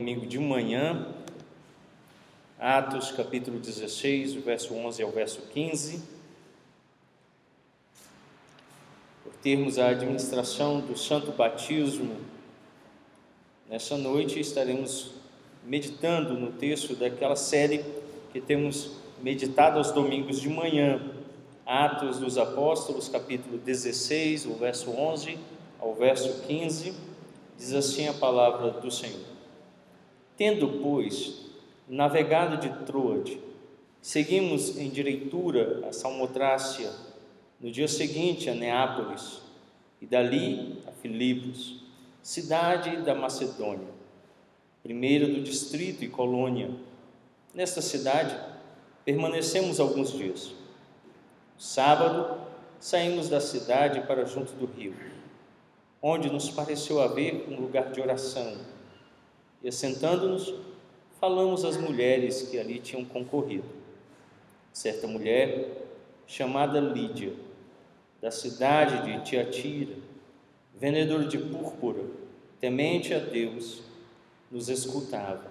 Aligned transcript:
Domingo 0.00 0.24
de 0.24 0.38
manhã, 0.38 1.08
Atos 2.58 3.10
capítulo 3.10 3.58
16, 3.58 4.32
do 4.32 4.40
verso 4.40 4.72
11 4.72 5.02
ao 5.02 5.10
verso 5.10 5.42
15. 5.52 6.02
Por 9.22 9.34
termos 9.42 9.78
a 9.78 9.88
administração 9.88 10.80
do 10.80 10.96
Santo 10.96 11.32
Batismo, 11.32 12.16
nessa 13.68 13.98
noite 13.98 14.40
estaremos 14.40 15.10
meditando 15.66 16.32
no 16.32 16.50
texto 16.52 16.96
daquela 16.96 17.36
série 17.36 17.84
que 18.32 18.40
temos 18.40 18.92
meditado 19.22 19.76
aos 19.76 19.92
domingos 19.92 20.40
de 20.40 20.48
manhã, 20.48 20.98
Atos 21.66 22.18
dos 22.18 22.38
Apóstolos, 22.38 23.06
capítulo 23.10 23.58
16, 23.58 24.46
o 24.46 24.54
verso 24.54 24.92
11 24.92 25.38
ao 25.78 25.92
verso 25.92 26.40
15, 26.46 26.94
diz 27.58 27.74
assim 27.74 28.08
a 28.08 28.14
palavra 28.14 28.70
do 28.70 28.90
Senhor. 28.90 29.29
Tendo, 30.40 30.80
pois, 30.82 31.38
navegado 31.86 32.56
de 32.56 32.86
Troade, 32.86 33.38
seguimos 34.00 34.78
em 34.78 34.88
direitura 34.88 35.86
a 35.86 35.92
Salmotrácia, 35.92 36.90
no 37.60 37.70
dia 37.70 37.86
seguinte 37.86 38.48
a 38.48 38.54
Neápolis, 38.54 39.42
e 40.00 40.06
dali 40.06 40.78
a 40.88 40.92
Filipos, 40.92 41.84
cidade 42.22 43.02
da 43.02 43.14
Macedônia, 43.14 43.86
primeira 44.82 45.26
do 45.26 45.42
distrito 45.42 46.06
e 46.06 46.08
colônia. 46.08 46.70
Nesta 47.52 47.82
cidade 47.82 48.34
permanecemos 49.04 49.78
alguns 49.78 50.10
dias. 50.10 50.54
Sábado 51.58 52.40
saímos 52.78 53.28
da 53.28 53.42
cidade 53.42 54.00
para 54.06 54.24
junto 54.24 54.54
do 54.54 54.64
rio, 54.64 54.94
onde 56.00 56.32
nos 56.32 56.48
pareceu 56.48 56.98
haver 56.98 57.46
um 57.46 57.60
lugar 57.60 57.92
de 57.92 58.00
oração 58.00 58.79
e 59.62 59.68
assentando-nos, 59.68 60.54
falamos 61.20 61.64
às 61.64 61.76
mulheres 61.76 62.42
que 62.42 62.58
ali 62.58 62.78
tinham 62.78 63.04
concorrido. 63.04 63.68
Certa 64.72 65.06
mulher, 65.06 65.86
chamada 66.26 66.80
Lídia, 66.80 67.34
da 68.20 68.30
cidade 68.30 69.04
de 69.04 69.24
Tiatira, 69.24 69.94
vendedora 70.78 71.24
de 71.24 71.38
púrpura, 71.38 72.02
temente 72.58 73.12
a 73.12 73.18
Deus, 73.18 73.82
nos 74.50 74.68
escutava. 74.68 75.50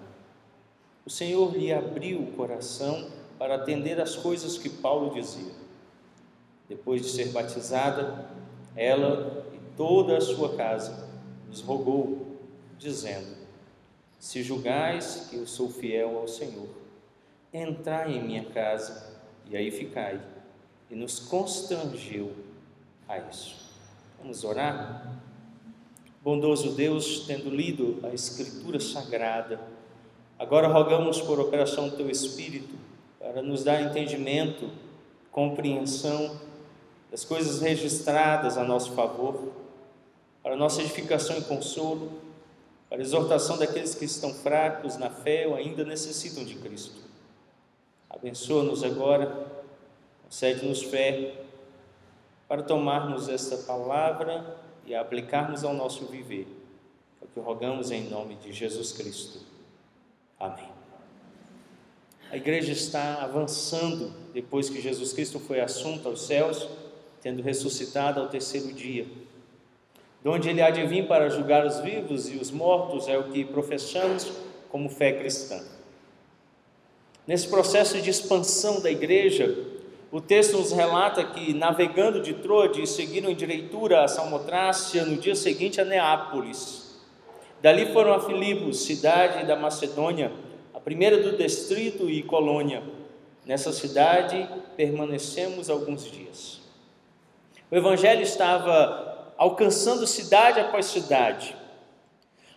O 1.04 1.10
Senhor 1.10 1.56
lhe 1.56 1.72
abriu 1.72 2.20
o 2.20 2.32
coração 2.32 3.10
para 3.38 3.54
atender 3.54 4.00
às 4.00 4.16
coisas 4.16 4.58
que 4.58 4.68
Paulo 4.68 5.14
dizia. 5.14 5.52
Depois 6.68 7.02
de 7.02 7.08
ser 7.08 7.28
batizada, 7.28 8.28
ela 8.76 9.46
e 9.52 9.76
toda 9.76 10.16
a 10.16 10.20
sua 10.20 10.56
casa 10.56 11.08
nos 11.48 11.60
rogou, 11.60 12.38
dizendo: 12.78 13.39
se 14.20 14.42
julgais 14.42 15.28
que 15.30 15.36
eu 15.36 15.46
sou 15.46 15.70
fiel 15.70 16.18
ao 16.18 16.28
Senhor, 16.28 16.68
entrai 17.52 18.12
em 18.12 18.22
minha 18.22 18.44
casa 18.44 19.16
e 19.46 19.56
aí 19.56 19.70
ficai. 19.70 20.20
E 20.90 20.94
nos 20.94 21.18
constrangeu 21.18 22.32
a 23.08 23.18
isso. 23.18 23.56
Vamos 24.18 24.44
orar? 24.44 25.10
Bondoso 26.22 26.72
Deus, 26.72 27.20
tendo 27.26 27.48
lido 27.48 27.98
a 28.02 28.12
Escritura 28.12 28.78
Sagrada, 28.78 29.58
agora 30.38 30.68
rogamos 30.68 31.22
por 31.22 31.40
operação 31.40 31.88
do 31.88 31.96
Teu 31.96 32.10
Espírito 32.10 32.74
para 33.18 33.40
nos 33.40 33.64
dar 33.64 33.80
entendimento, 33.80 34.68
compreensão 35.32 36.38
das 37.10 37.24
coisas 37.24 37.62
registradas 37.62 38.58
a 38.58 38.64
nosso 38.64 38.92
favor, 38.92 39.50
para 40.42 40.56
nossa 40.56 40.82
edificação 40.82 41.38
e 41.38 41.42
consolo 41.44 42.29
para 42.90 42.98
a 42.98 43.02
exortação 43.02 43.56
daqueles 43.56 43.94
que 43.94 44.04
estão 44.04 44.34
fracos 44.34 44.96
na 44.96 45.08
fé 45.08 45.46
ou 45.46 45.54
ainda 45.54 45.84
necessitam 45.84 46.44
de 46.44 46.56
Cristo. 46.56 47.00
Abençoa-nos 48.10 48.82
agora, 48.82 49.46
concede-nos 50.24 50.82
fé 50.82 51.44
para 52.48 52.64
tomarmos 52.64 53.28
esta 53.28 53.58
palavra 53.58 54.58
e 54.84 54.92
a 54.92 55.00
aplicarmos 55.00 55.62
ao 55.62 55.72
nosso 55.72 56.06
viver. 56.06 56.48
É 57.22 57.24
o 57.24 57.28
que 57.28 57.38
rogamos 57.38 57.92
em 57.92 58.10
nome 58.10 58.34
de 58.34 58.52
Jesus 58.52 58.90
Cristo. 58.90 59.38
Amém. 60.38 60.68
A 62.28 62.36
igreja 62.36 62.72
está 62.72 63.22
avançando 63.22 64.12
depois 64.32 64.68
que 64.68 64.80
Jesus 64.80 65.12
Cristo 65.12 65.38
foi 65.38 65.60
assunto 65.60 66.08
aos 66.08 66.22
céus, 66.22 66.68
tendo 67.22 67.40
ressuscitado 67.40 68.18
ao 68.18 68.28
terceiro 68.28 68.72
dia 68.72 69.06
de 70.22 70.28
onde 70.28 70.48
ele 70.48 70.60
há 70.60 70.70
de 70.70 70.86
vir 70.86 71.06
para 71.06 71.30
julgar 71.30 71.64
os 71.66 71.80
vivos 71.80 72.28
e 72.28 72.36
os 72.36 72.50
mortos, 72.50 73.08
é 73.08 73.16
o 73.16 73.24
que 73.24 73.44
professamos 73.44 74.30
como 74.68 74.88
fé 74.90 75.12
cristã. 75.12 75.62
Nesse 77.26 77.48
processo 77.48 78.00
de 78.00 78.10
expansão 78.10 78.80
da 78.80 78.90
igreja, 78.90 79.56
o 80.12 80.20
texto 80.20 80.58
nos 80.58 80.72
relata 80.72 81.24
que, 81.24 81.54
navegando 81.54 82.20
de 82.20 82.34
Troade, 82.34 82.86
seguiram 82.86 83.30
em 83.30 83.34
direitura 83.34 84.02
a 84.02 84.08
Salmotrácia, 84.08 85.04
no 85.04 85.16
dia 85.16 85.34
seguinte 85.34 85.80
a 85.80 85.84
Neápolis. 85.84 86.98
Dali 87.62 87.92
foram 87.92 88.12
a 88.12 88.20
Filipos, 88.20 88.84
cidade 88.84 89.46
da 89.46 89.54
Macedônia, 89.54 90.32
a 90.74 90.80
primeira 90.80 91.22
do 91.22 91.36
distrito 91.36 92.10
e 92.10 92.22
colônia. 92.22 92.82
Nessa 93.46 93.72
cidade 93.72 94.48
permanecemos 94.76 95.70
alguns 95.70 96.10
dias. 96.10 96.60
O 97.70 97.76
evangelho 97.76 98.22
estava 98.22 99.09
alcançando 99.40 100.06
cidade 100.06 100.60
após 100.60 100.84
cidade. 100.84 101.56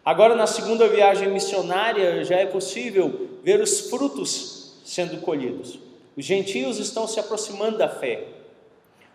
Agora, 0.03 0.35
na 0.35 0.45
segunda 0.45 0.85
viagem 0.85 1.29
missionária, 1.29 2.25
já 2.25 2.35
é 2.35 2.45
possível 2.45 3.29
ver 3.41 3.61
os 3.61 3.89
frutos 3.89 4.81
sendo 4.83 5.21
colhidos. 5.21 5.79
Os 6.17 6.25
gentios 6.25 6.79
estão 6.79 7.07
se 7.07 7.21
aproximando 7.21 7.77
da 7.77 7.87
fé. 7.87 8.27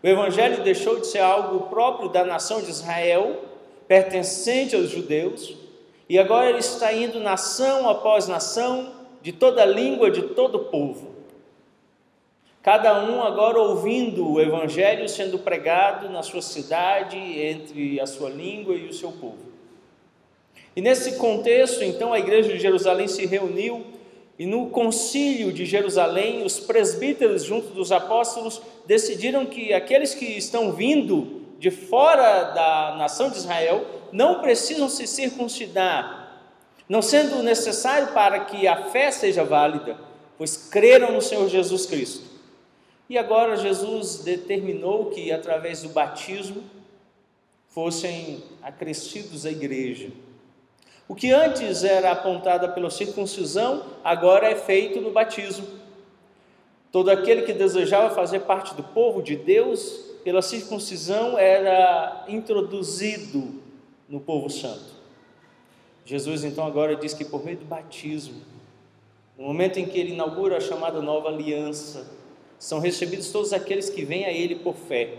O 0.02 0.06
Evangelho 0.06 0.64
deixou 0.64 0.98
de 0.98 1.08
ser 1.08 1.18
algo 1.18 1.68
próprio 1.68 2.08
da 2.08 2.24
nação 2.24 2.62
de 2.62 2.70
Israel, 2.70 3.44
pertencente 3.86 4.74
aos 4.74 4.88
judeus, 4.88 5.54
e 6.08 6.18
agora 6.18 6.48
ele 6.48 6.60
está 6.60 6.90
indo 6.90 7.20
nação 7.20 7.86
após 7.86 8.26
nação, 8.26 8.94
de 9.20 9.30
toda 9.30 9.62
língua, 9.66 10.10
de 10.10 10.22
todo 10.22 10.58
povo. 10.70 11.17
Cada 12.62 13.02
um 13.04 13.22
agora 13.22 13.58
ouvindo 13.58 14.32
o 14.32 14.40
Evangelho 14.40 15.08
sendo 15.08 15.38
pregado 15.38 16.08
na 16.10 16.22
sua 16.22 16.42
cidade, 16.42 17.16
entre 17.16 18.00
a 18.00 18.06
sua 18.06 18.28
língua 18.28 18.74
e 18.74 18.88
o 18.88 18.92
seu 18.92 19.12
povo. 19.12 19.48
E 20.74 20.80
nesse 20.80 21.16
contexto, 21.16 21.82
então, 21.82 22.12
a 22.12 22.18
igreja 22.18 22.52
de 22.52 22.58
Jerusalém 22.58 23.08
se 23.08 23.26
reuniu 23.26 23.84
e 24.38 24.46
no 24.46 24.70
concílio 24.70 25.52
de 25.52 25.66
Jerusalém, 25.66 26.44
os 26.44 26.60
presbíteros, 26.60 27.42
junto 27.42 27.70
dos 27.70 27.90
apóstolos, 27.90 28.62
decidiram 28.86 29.44
que 29.44 29.74
aqueles 29.74 30.14
que 30.14 30.24
estão 30.24 30.72
vindo 30.72 31.42
de 31.58 31.72
fora 31.72 32.44
da 32.44 32.94
nação 32.96 33.30
de 33.30 33.38
Israel 33.38 33.84
não 34.12 34.40
precisam 34.40 34.88
se 34.88 35.08
circuncidar, 35.08 36.46
não 36.88 37.02
sendo 37.02 37.42
necessário 37.42 38.12
para 38.14 38.44
que 38.44 38.68
a 38.68 38.84
fé 38.90 39.10
seja 39.10 39.42
válida, 39.42 39.98
pois 40.38 40.56
creram 40.56 41.10
no 41.10 41.20
Senhor 41.20 41.48
Jesus 41.48 41.84
Cristo. 41.86 42.27
E 43.08 43.16
agora 43.16 43.56
Jesus 43.56 44.18
determinou 44.18 45.06
que 45.06 45.32
através 45.32 45.82
do 45.82 45.88
batismo 45.88 46.62
fossem 47.68 48.42
acrescidos 48.62 49.46
à 49.46 49.50
igreja. 49.50 50.10
O 51.08 51.14
que 51.14 51.30
antes 51.30 51.84
era 51.84 52.12
apontada 52.12 52.68
pela 52.68 52.90
circuncisão, 52.90 53.82
agora 54.04 54.50
é 54.50 54.54
feito 54.54 55.00
no 55.00 55.10
batismo. 55.10 55.66
Todo 56.92 57.10
aquele 57.10 57.42
que 57.42 57.52
desejava 57.52 58.14
fazer 58.14 58.40
parte 58.40 58.74
do 58.74 58.82
povo 58.82 59.22
de 59.22 59.36
Deus, 59.36 60.04
pela 60.22 60.42
circuncisão, 60.42 61.38
era 61.38 62.26
introduzido 62.28 63.62
no 64.06 64.20
povo 64.20 64.50
santo. 64.50 64.98
Jesus 66.04 66.44
então 66.44 66.66
agora 66.66 66.96
diz 66.96 67.14
que 67.14 67.24
por 67.24 67.44
meio 67.44 67.58
do 67.58 67.64
batismo, 67.64 68.42
no 69.36 69.44
momento 69.44 69.78
em 69.78 69.86
que 69.86 69.98
ele 69.98 70.12
inaugura 70.12 70.56
a 70.56 70.60
chamada 70.60 71.00
nova 71.00 71.28
aliança, 71.28 72.10
são 72.58 72.80
recebidos 72.80 73.30
todos 73.30 73.52
aqueles 73.52 73.88
que 73.88 74.04
vêm 74.04 74.24
a 74.24 74.32
Ele 74.32 74.56
por 74.56 74.74
fé. 74.74 75.10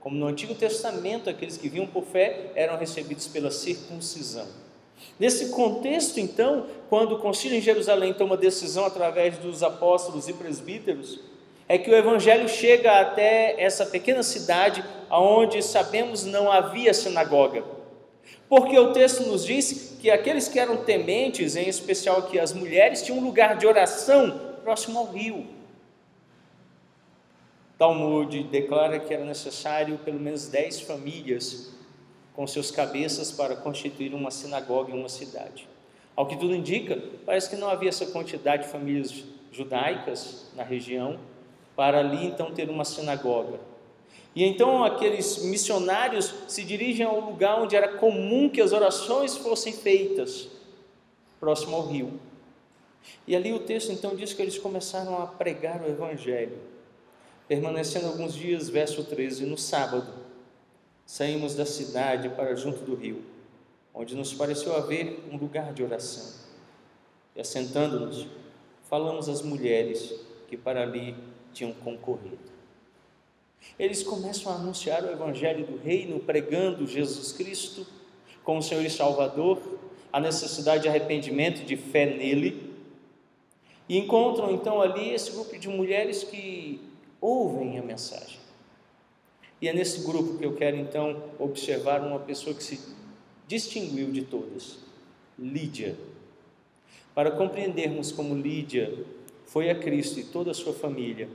Como 0.00 0.16
no 0.16 0.26
Antigo 0.26 0.54
Testamento, 0.54 1.30
aqueles 1.30 1.56
que 1.56 1.68
vinham 1.68 1.86
por 1.86 2.04
fé 2.04 2.50
eram 2.54 2.76
recebidos 2.76 3.26
pela 3.26 3.50
circuncisão. 3.50 4.46
Nesse 5.18 5.48
contexto, 5.48 6.18
então, 6.18 6.66
quando 6.88 7.14
o 7.14 7.18
concílio 7.18 7.58
em 7.58 7.60
Jerusalém 7.60 8.12
toma 8.12 8.36
decisão 8.36 8.84
através 8.84 9.38
dos 9.38 9.62
apóstolos 9.62 10.28
e 10.28 10.32
presbíteros, 10.32 11.20
é 11.68 11.78
que 11.78 11.90
o 11.90 11.96
evangelho 11.96 12.48
chega 12.48 13.00
até 13.00 13.54
essa 13.58 13.86
pequena 13.86 14.22
cidade 14.22 14.84
onde 15.10 15.62
sabemos 15.62 16.24
não 16.24 16.50
havia 16.50 16.92
sinagoga. 16.92 17.64
Porque 18.48 18.78
o 18.78 18.92
texto 18.92 19.22
nos 19.22 19.44
diz 19.44 19.96
que 20.00 20.10
aqueles 20.10 20.48
que 20.48 20.58
eram 20.58 20.76
tementes, 20.76 21.56
em 21.56 21.68
especial 21.68 22.22
que 22.22 22.38
as 22.38 22.52
mulheres, 22.52 23.02
tinham 23.02 23.18
um 23.18 23.24
lugar 23.24 23.56
de 23.56 23.66
oração 23.66 24.38
próximo 24.62 24.98
ao 24.98 25.06
rio. 25.06 25.46
Talmud 27.84 28.44
declara 28.44 28.98
que 28.98 29.12
era 29.12 29.26
necessário 29.26 29.98
pelo 29.98 30.18
menos 30.18 30.48
dez 30.48 30.80
famílias 30.80 31.70
com 32.34 32.46
seus 32.46 32.70
cabeças 32.70 33.30
para 33.30 33.54
constituir 33.54 34.14
uma 34.14 34.30
sinagoga 34.30 34.90
em 34.90 34.98
uma 34.98 35.08
cidade. 35.10 35.68
Ao 36.16 36.26
que 36.26 36.34
tudo 36.34 36.54
indica, 36.54 36.98
parece 37.26 37.50
que 37.50 37.56
não 37.56 37.68
havia 37.68 37.90
essa 37.90 38.06
quantidade 38.06 38.62
de 38.62 38.70
famílias 38.70 39.24
judaicas 39.52 40.46
na 40.56 40.62
região 40.62 41.18
para 41.76 41.98
ali 41.98 42.24
então 42.24 42.54
ter 42.54 42.70
uma 42.70 42.86
sinagoga. 42.86 43.60
E 44.34 44.42
então 44.44 44.82
aqueles 44.82 45.44
missionários 45.44 46.34
se 46.48 46.64
dirigem 46.64 47.04
ao 47.04 47.20
lugar 47.20 47.60
onde 47.60 47.76
era 47.76 47.88
comum 47.98 48.48
que 48.48 48.62
as 48.62 48.72
orações 48.72 49.36
fossem 49.36 49.74
feitas, 49.74 50.48
próximo 51.38 51.76
ao 51.76 51.86
rio. 51.86 52.18
E 53.26 53.36
ali 53.36 53.52
o 53.52 53.58
texto 53.58 53.92
então 53.92 54.16
diz 54.16 54.32
que 54.32 54.40
eles 54.40 54.56
começaram 54.56 55.22
a 55.22 55.26
pregar 55.26 55.82
o 55.82 55.86
evangelho. 55.86 56.72
Permanecendo 57.46 58.06
alguns 58.06 58.34
dias, 58.34 58.68
verso 58.68 59.04
13, 59.04 59.44
no 59.44 59.58
sábado, 59.58 60.12
saímos 61.04 61.54
da 61.54 61.66
cidade 61.66 62.30
para 62.30 62.56
junto 62.56 62.80
do 62.80 62.94
rio, 62.94 63.22
onde 63.92 64.14
nos 64.14 64.32
pareceu 64.32 64.74
haver 64.74 65.22
um 65.30 65.36
lugar 65.36 65.72
de 65.74 65.82
oração. 65.82 66.42
E 67.36 67.40
assentando-nos, 67.40 68.26
falamos 68.84 69.28
às 69.28 69.42
mulheres 69.42 70.14
que 70.48 70.56
para 70.56 70.82
ali 70.82 71.14
tinham 71.52 71.72
concorrido. 71.72 72.38
Eles 73.78 74.02
começam 74.02 74.52
a 74.52 74.56
anunciar 74.56 75.04
o 75.04 75.10
evangelho 75.10 75.66
do 75.66 75.76
reino, 75.76 76.20
pregando 76.20 76.86
Jesus 76.86 77.32
Cristo 77.32 77.86
como 78.42 78.62
Senhor 78.62 78.84
e 78.84 78.90
Salvador, 78.90 79.60
a 80.12 80.20
necessidade 80.20 80.82
de 80.82 80.88
arrependimento, 80.88 81.64
de 81.64 81.76
fé 81.76 82.06
nele. 82.06 82.72
E 83.88 83.98
encontram 83.98 84.52
então 84.52 84.80
ali 84.80 85.10
esse 85.10 85.32
grupo 85.32 85.58
de 85.58 85.68
mulheres 85.68 86.22
que 86.22 86.80
ouvem 87.24 87.78
a 87.78 87.82
mensagem. 87.82 88.38
E 89.58 89.66
é 89.66 89.72
nesse 89.72 90.02
grupo 90.02 90.36
que 90.36 90.44
eu 90.44 90.54
quero 90.54 90.76
então 90.76 91.30
observar 91.38 92.02
uma 92.02 92.18
pessoa 92.18 92.54
que 92.54 92.62
se 92.62 92.78
distinguiu 93.48 94.10
de 94.10 94.22
todas, 94.22 94.78
Lídia. 95.38 95.96
Para 97.14 97.30
compreendermos 97.30 98.12
como 98.12 98.34
Lídia 98.34 99.06
foi 99.46 99.70
a 99.70 99.74
Cristo 99.74 100.20
e 100.20 100.24
toda 100.24 100.50
a 100.50 100.54
sua 100.54 100.74
família, 100.74 101.30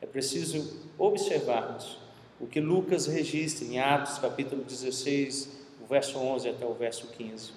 é 0.00 0.06
preciso 0.06 0.80
observarmos 0.96 1.98
o 2.40 2.46
que 2.46 2.58
Lucas 2.58 3.06
registra 3.06 3.66
em 3.66 3.78
Atos 3.78 4.18
capítulo 4.18 4.64
16, 4.64 5.60
o 5.82 5.86
verso 5.86 6.18
11 6.18 6.48
até 6.48 6.64
o 6.64 6.72
verso 6.72 7.08
15. 7.08 7.52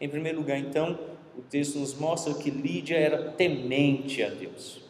Em 0.00 0.08
primeiro 0.08 0.38
lugar, 0.38 0.58
então, 0.58 0.96
o 1.36 1.42
texto 1.42 1.76
nos 1.80 1.94
mostra 1.94 2.34
que 2.34 2.50
Lídia 2.50 2.96
era 2.96 3.32
temente 3.32 4.22
a 4.22 4.30
Deus. 4.30 4.87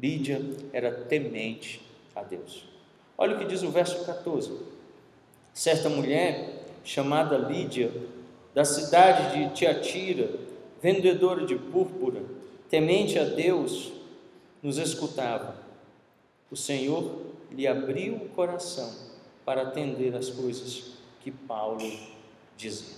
Lídia 0.00 0.40
era 0.72 0.92
temente 0.92 1.80
a 2.14 2.22
Deus. 2.22 2.64
Olha 3.16 3.36
o 3.36 3.38
que 3.38 3.46
diz 3.46 3.62
o 3.62 3.70
verso 3.70 4.04
14. 4.04 4.52
Certa 5.54 5.88
mulher, 5.88 6.64
chamada 6.84 7.38
Lídia, 7.38 7.90
da 8.54 8.64
cidade 8.64 9.38
de 9.38 9.54
Tiatira, 9.54 10.30
vendedora 10.82 11.46
de 11.46 11.56
púrpura, 11.56 12.22
temente 12.68 13.18
a 13.18 13.24
Deus, 13.24 13.92
nos 14.62 14.78
escutava. 14.78 15.56
O 16.50 16.56
Senhor 16.56 17.22
lhe 17.50 17.66
abriu 17.66 18.16
o 18.16 18.28
coração 18.30 18.92
para 19.44 19.62
atender 19.62 20.14
as 20.14 20.28
coisas 20.28 20.92
que 21.20 21.30
Paulo 21.30 21.90
dizia. 22.56 22.96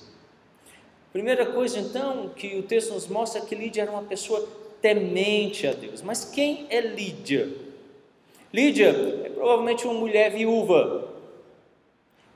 Primeira 1.13 1.47
coisa, 1.47 1.79
então, 1.79 2.29
que 2.29 2.59
o 2.59 2.63
texto 2.63 2.93
nos 2.93 3.07
mostra 3.07 3.41
é 3.41 3.45
que 3.45 3.55
Lídia 3.55 3.83
era 3.83 3.91
uma 3.91 4.03
pessoa 4.03 4.47
temente 4.81 5.67
a 5.67 5.73
Deus. 5.73 6.03
Mas 6.03 6.25
quem 6.25 6.67
é 6.71 6.81
Lídia? 6.81 7.49
Lídia 8.53 8.89
é 9.25 9.29
provavelmente 9.29 9.87
uma 9.87 9.95
mulher 9.95 10.31
viúva, 10.31 11.09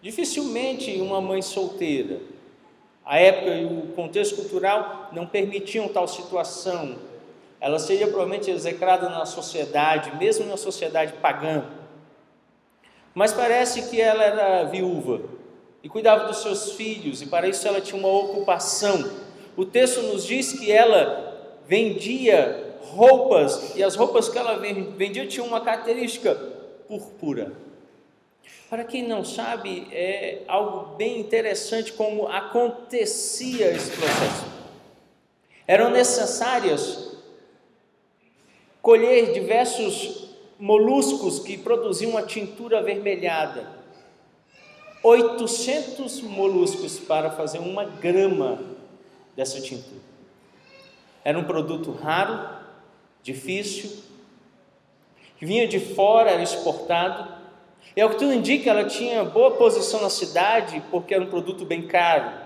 dificilmente 0.01 1.01
uma 1.01 1.21
mãe 1.21 1.41
solteira. 1.41 2.21
A 3.05 3.19
época 3.19 3.51
e 3.55 3.65
o 3.65 3.93
contexto 3.95 4.37
cultural 4.37 5.11
não 5.13 5.27
permitiam 5.27 5.89
tal 5.89 6.07
situação. 6.07 6.97
Ela 7.61 7.79
seria 7.79 8.07
provavelmente 8.07 8.51
execrada 8.51 9.09
na 9.09 9.25
sociedade, 9.25 10.17
mesmo 10.17 10.47
na 10.47 10.57
sociedade 10.57 11.15
pagã. 11.15 11.65
Mas 13.15 13.33
parece 13.33 13.89
que 13.91 14.01
ela 14.01 14.23
era 14.23 14.65
viúva 14.65 15.23
e 15.83 15.89
cuidava 15.89 16.27
dos 16.27 16.43
seus 16.43 16.73
filhos, 16.73 17.23
e 17.23 17.27
para 17.27 17.49
isso 17.49 17.67
ela 17.67 17.81
tinha 17.81 17.99
uma 17.99 18.09
ocupação. 18.09 19.11
O 19.57 19.65
texto 19.65 20.01
nos 20.03 20.25
diz 20.25 20.53
que 20.53 20.71
ela 20.71 21.32
vendia 21.73 22.77
roupas, 22.83 23.75
e 23.75 23.83
as 23.83 23.95
roupas 23.97 24.29
que 24.29 24.37
ela 24.37 24.59
vendia 24.59 25.27
tinham 25.27 25.47
uma 25.47 25.63
característica 25.63 26.35
púrpura. 26.87 27.51
Para 28.69 28.85
quem 28.85 29.09
não 29.09 29.25
sabe, 29.25 29.89
é 29.91 30.43
algo 30.47 30.95
bem 30.97 31.19
interessante 31.19 31.95
como 31.95 32.29
acontecia 32.29 33.71
esse 33.71 33.91
processo. 33.93 34.45
Eram 35.67 35.91
necessárias 35.91 37.17
colher 38.83 39.33
diversos 39.33 40.29
moluscos 40.59 41.39
que 41.39 41.57
produziam 41.57 42.11
uma 42.11 42.23
tintura 42.23 42.81
avermelhada. 42.81 43.67
800 45.03 46.21
moluscos 46.21 46.99
para 46.99 47.31
fazer 47.31 47.61
uma 47.61 47.85
grama 47.85 48.61
dessa 49.35 49.59
tintura. 49.59 50.12
Era 51.25 51.39
um 51.39 51.45
produto 51.45 51.93
raro, 51.93 52.49
difícil, 53.23 53.91
que 55.39 55.47
vinha 55.47 55.67
de 55.67 55.79
fora, 55.79 56.31
era 56.31 56.43
exportado. 56.43 57.41
E 57.97 58.01
ao 58.01 58.11
que 58.11 58.17
tudo 58.17 58.33
indica, 58.33 58.71
ela 58.71 58.85
tinha 58.85 59.25
boa 59.25 59.53
posição 59.53 60.01
na 60.01 60.11
cidade, 60.11 60.83
porque 60.91 61.15
era 61.15 61.23
um 61.23 61.29
produto 61.29 61.65
bem 61.65 61.87
caro. 61.87 62.43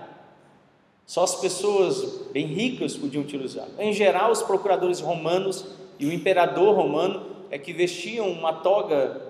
Só 1.05 1.23
as 1.23 1.35
pessoas 1.35 2.27
bem 2.31 2.47
ricas 2.47 2.97
podiam 2.97 3.23
utilizar. 3.23 3.67
Em 3.79 3.93
geral, 3.93 4.31
os 4.31 4.41
procuradores 4.41 4.99
romanos 4.99 5.65
e 5.97 6.05
o 6.05 6.11
imperador 6.11 6.75
romano 6.75 7.37
é 7.49 7.57
que 7.57 7.71
vestiam 7.71 8.29
uma 8.29 8.51
toga 8.51 9.21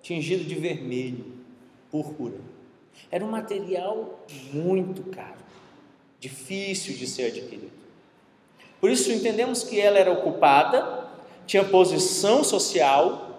tingida 0.00 0.42
de 0.44 0.54
vermelho, 0.54 1.24
púrpura. 1.90 2.38
Era 3.10 3.24
um 3.24 3.30
material 3.30 4.24
muito 4.52 5.02
caro, 5.10 5.36
difícil 6.18 6.96
de 6.96 7.06
ser 7.06 7.26
adquirido. 7.26 7.85
Por 8.80 8.90
isso 8.90 9.10
entendemos 9.10 9.62
que 9.62 9.80
ela 9.80 9.98
era 9.98 10.12
ocupada, 10.12 11.06
tinha 11.46 11.64
posição 11.64 12.44
social 12.44 13.30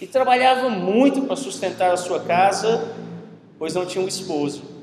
e 0.00 0.06
trabalhava 0.06 0.68
muito 0.68 1.22
para 1.22 1.36
sustentar 1.36 1.92
a 1.92 1.96
sua 1.96 2.20
casa, 2.20 2.94
pois 3.58 3.74
não 3.74 3.86
tinha 3.86 4.04
um 4.04 4.08
esposo. 4.08 4.76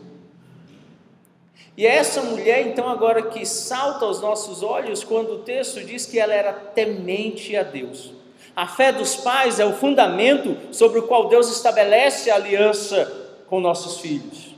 E 1.76 1.88
é 1.88 1.96
essa 1.96 2.22
mulher, 2.22 2.68
então, 2.68 2.88
agora 2.88 3.24
que 3.24 3.46
salta 3.46 4.06
aos 4.06 4.22
nossos 4.22 4.62
olhos 4.62 5.04
quando 5.04 5.34
o 5.34 5.40
texto 5.40 5.84
diz 5.84 6.06
que 6.06 6.20
ela 6.20 6.34
era 6.34 6.54
temente 6.54 7.56
a 7.56 7.64
Deus. 7.64 8.14
A 8.56 8.68
fé 8.68 8.92
dos 8.92 9.16
pais 9.16 9.60
é 9.60 9.66
o 9.66 9.74
fundamento 9.74 10.56
sobre 10.72 11.00
o 11.00 11.08
qual 11.08 11.28
Deus 11.28 11.52
estabelece 11.52 12.30
a 12.30 12.36
aliança 12.36 13.12
com 13.48 13.60
nossos 13.60 14.00
filhos. 14.00 14.54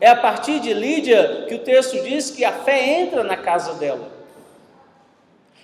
É 0.00 0.08
a 0.08 0.16
partir 0.16 0.60
de 0.60 0.72
Lídia 0.72 1.46
que 1.48 1.54
o 1.56 1.58
texto 1.58 2.00
diz 2.02 2.30
que 2.30 2.44
a 2.44 2.52
fé 2.52 3.00
entra 3.00 3.24
na 3.24 3.36
casa 3.36 3.74
dela. 3.74 4.11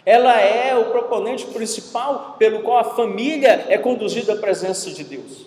Ela 0.08 0.40
é 0.40 0.74
o 0.74 0.90
proponente 0.90 1.44
principal 1.48 2.36
pelo 2.38 2.62
qual 2.62 2.78
a 2.78 2.94
família 2.96 3.66
é 3.68 3.76
conduzida 3.76 4.32
à 4.32 4.38
presença 4.38 4.90
de 4.90 5.04
Deus. 5.04 5.44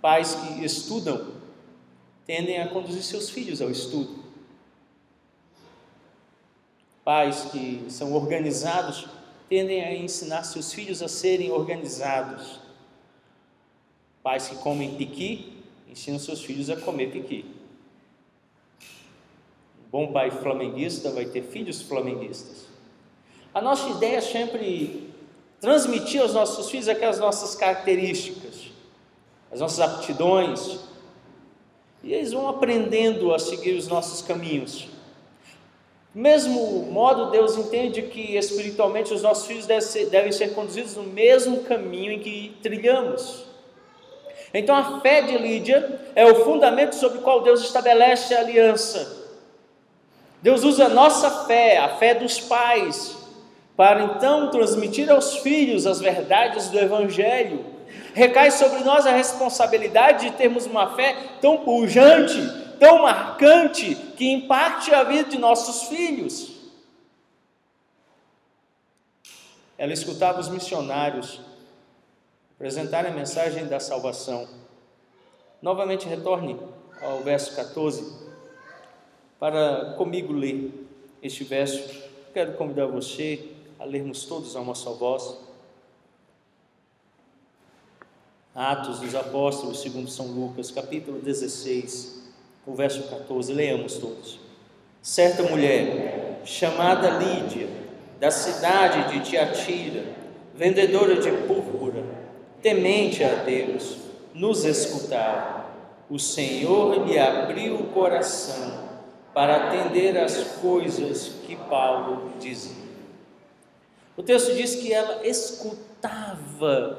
Pais 0.00 0.36
que 0.36 0.64
estudam 0.64 1.32
tendem 2.24 2.62
a 2.62 2.68
conduzir 2.68 3.02
seus 3.02 3.28
filhos 3.30 3.60
ao 3.60 3.68
estudo. 3.68 4.22
Pais 7.04 7.48
que 7.50 7.84
são 7.88 8.12
organizados 8.12 9.08
tendem 9.48 9.82
a 9.82 9.92
ensinar 9.92 10.44
seus 10.44 10.72
filhos 10.72 11.02
a 11.02 11.08
serem 11.08 11.50
organizados. 11.50 12.60
Pais 14.22 14.46
que 14.46 14.54
comem 14.54 14.94
piqui 14.94 15.64
ensinam 15.88 16.20
seus 16.20 16.44
filhos 16.44 16.70
a 16.70 16.76
comer 16.76 17.10
piqui. 17.10 17.44
Um 19.84 19.90
bom 19.90 20.12
pai 20.12 20.30
flamenguista 20.30 21.10
vai 21.10 21.24
ter 21.24 21.42
filhos 21.42 21.82
flamenguistas. 21.82 22.70
A 23.54 23.60
nossa 23.60 23.88
ideia 23.90 24.16
é 24.16 24.20
sempre 24.20 25.12
transmitir 25.60 26.22
aos 26.22 26.32
nossos 26.32 26.70
filhos 26.70 26.88
aquelas 26.88 27.18
nossas 27.18 27.54
características, 27.54 28.70
as 29.52 29.60
nossas 29.60 29.80
aptidões, 29.80 30.80
e 32.02 32.12
eles 32.12 32.32
vão 32.32 32.48
aprendendo 32.48 33.32
a 33.32 33.38
seguir 33.38 33.76
os 33.76 33.86
nossos 33.86 34.22
caminhos. 34.22 34.88
Do 36.14 36.20
mesmo 36.20 36.82
modo, 36.90 37.30
Deus 37.30 37.56
entende 37.56 38.02
que 38.02 38.36
espiritualmente 38.36 39.14
os 39.14 39.22
nossos 39.22 39.46
filhos 39.46 39.66
devem 39.66 39.80
ser, 39.82 40.06
devem 40.06 40.32
ser 40.32 40.54
conduzidos 40.54 40.96
no 40.96 41.04
mesmo 41.04 41.62
caminho 41.64 42.12
em 42.12 42.18
que 42.18 42.56
trilhamos. 42.62 43.44
Então, 44.52 44.74
a 44.74 45.00
fé 45.00 45.22
de 45.22 45.38
Lídia 45.38 46.00
é 46.14 46.26
o 46.26 46.44
fundamento 46.44 46.94
sobre 46.94 47.18
o 47.18 47.22
qual 47.22 47.42
Deus 47.42 47.62
estabelece 47.62 48.34
a 48.34 48.40
aliança. 48.40 49.22
Deus 50.42 50.64
usa 50.64 50.86
a 50.86 50.88
nossa 50.88 51.46
fé, 51.46 51.78
a 51.78 51.96
fé 51.96 52.14
dos 52.14 52.40
pais, 52.40 53.21
para 53.76 54.02
então 54.04 54.50
transmitir 54.50 55.10
aos 55.10 55.36
filhos 55.38 55.86
as 55.86 56.00
verdades 56.00 56.68
do 56.68 56.78
Evangelho. 56.78 57.64
Recai 58.14 58.50
sobre 58.50 58.80
nós 58.84 59.06
a 59.06 59.12
responsabilidade 59.12 60.30
de 60.30 60.36
termos 60.36 60.66
uma 60.66 60.94
fé 60.94 61.16
tão 61.40 61.58
pujante, 61.58 62.38
tão 62.78 63.02
marcante 63.02 63.94
que 64.16 64.30
impacte 64.30 64.94
a 64.94 65.02
vida 65.02 65.30
de 65.30 65.38
nossos 65.38 65.88
filhos. 65.88 66.52
Ela 69.78 69.92
escutava 69.92 70.40
os 70.40 70.48
missionários 70.48 71.40
apresentarem 72.54 73.10
a 73.10 73.14
mensagem 73.14 73.66
da 73.66 73.80
salvação. 73.80 74.46
Novamente 75.60 76.06
retorne 76.06 76.56
ao 77.00 77.20
verso 77.20 77.56
14 77.56 78.30
para 79.40 79.94
comigo 79.96 80.32
ler 80.32 80.70
este 81.20 81.42
verso. 81.42 81.82
Quero 82.32 82.52
convidar 82.52 82.86
você 82.86 83.51
a 83.82 83.84
lermos 83.84 84.24
todos 84.26 84.54
a 84.54 84.60
uma 84.60 84.76
só 84.76 84.92
voz. 84.92 85.36
Atos 88.54 89.00
dos 89.00 89.14
Apóstolos, 89.14 89.80
segundo 89.80 90.08
São 90.08 90.26
Lucas, 90.26 90.70
capítulo 90.70 91.18
16, 91.18 92.22
o 92.64 92.74
verso 92.74 93.02
14. 93.08 93.52
Leamos 93.52 93.94
todos. 93.94 94.38
Certa 95.00 95.42
mulher, 95.42 96.42
chamada 96.44 97.18
Lídia, 97.18 97.68
da 98.20 98.30
cidade 98.30 99.12
de 99.12 99.28
Tiatira, 99.28 100.04
vendedora 100.54 101.20
de 101.20 101.32
púrpura, 101.48 102.04
temente 102.62 103.24
a 103.24 103.34
Deus, 103.42 103.96
nos 104.32 104.64
escutava. 104.64 105.66
O 106.08 106.20
Senhor 106.20 107.04
lhe 107.04 107.18
abriu 107.18 107.74
o 107.76 107.88
coração 107.88 108.90
para 109.34 109.56
atender 109.56 110.16
às 110.18 110.36
coisas 110.60 111.28
que 111.46 111.56
Paulo 111.56 112.30
dizia. 112.38 112.81
O 114.22 114.24
texto 114.24 114.54
diz 114.54 114.76
que 114.76 114.92
ela 114.92 115.26
escutava 115.26 116.96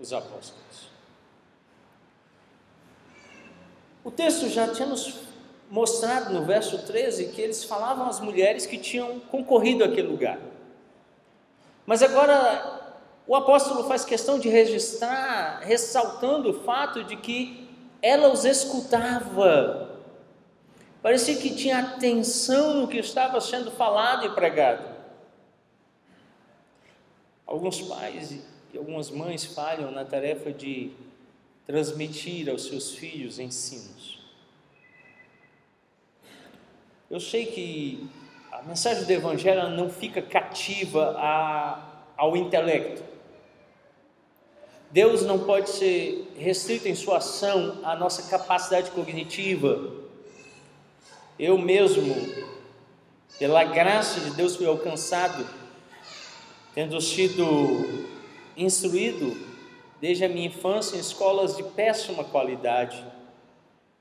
os 0.00 0.12
apóstolos. 0.12 0.90
O 4.02 4.10
texto 4.10 4.48
já 4.48 4.66
tinha 4.66 4.88
nos 4.88 5.14
mostrado 5.70 6.34
no 6.34 6.44
verso 6.44 6.78
13 6.78 7.26
que 7.26 7.40
eles 7.40 7.62
falavam 7.62 8.08
às 8.08 8.18
mulheres 8.18 8.66
que 8.66 8.78
tinham 8.78 9.20
concorrido 9.20 9.84
àquele 9.84 10.08
lugar. 10.08 10.40
Mas 11.86 12.02
agora 12.02 12.98
o 13.28 13.36
apóstolo 13.36 13.86
faz 13.86 14.04
questão 14.04 14.36
de 14.36 14.48
registrar, 14.48 15.60
ressaltando 15.60 16.50
o 16.50 16.64
fato 16.64 17.04
de 17.04 17.14
que 17.14 17.70
ela 18.02 18.26
os 18.26 18.44
escutava. 18.44 20.00
Parecia 21.00 21.36
que 21.36 21.54
tinha 21.54 21.78
atenção 21.78 22.74
no 22.74 22.88
que 22.88 22.98
estava 22.98 23.40
sendo 23.40 23.70
falado 23.70 24.26
e 24.26 24.30
pregado. 24.30 24.89
Alguns 27.50 27.80
pais 27.80 28.30
e 28.72 28.78
algumas 28.78 29.10
mães 29.10 29.44
falham 29.44 29.90
na 29.90 30.04
tarefa 30.04 30.52
de 30.52 30.92
transmitir 31.66 32.48
aos 32.48 32.66
seus 32.66 32.92
filhos 32.92 33.40
ensinos. 33.40 34.20
Eu 37.10 37.18
sei 37.18 37.46
que 37.46 38.08
a 38.52 38.62
mensagem 38.62 39.02
do 39.04 39.10
Evangelho 39.10 39.68
não 39.70 39.90
fica 39.90 40.22
cativa 40.22 41.16
a, 41.18 42.04
ao 42.16 42.36
intelecto. 42.36 43.02
Deus 44.92 45.22
não 45.22 45.40
pode 45.40 45.70
ser 45.70 46.32
restrito 46.38 46.86
em 46.86 46.94
sua 46.94 47.16
ação 47.16 47.80
à 47.82 47.96
nossa 47.96 48.30
capacidade 48.30 48.92
cognitiva. 48.92 49.92
Eu 51.36 51.58
mesmo, 51.58 52.14
pela 53.40 53.64
graça 53.64 54.20
de 54.20 54.30
Deus, 54.36 54.54
fui 54.54 54.66
alcançado, 54.66 55.44
tendo 56.74 57.00
sido 57.00 58.08
instruído 58.56 59.36
desde 60.00 60.24
a 60.24 60.28
minha 60.28 60.46
infância 60.46 60.96
em 60.96 61.00
escolas 61.00 61.56
de 61.56 61.62
péssima 61.62 62.24
qualidade. 62.24 63.04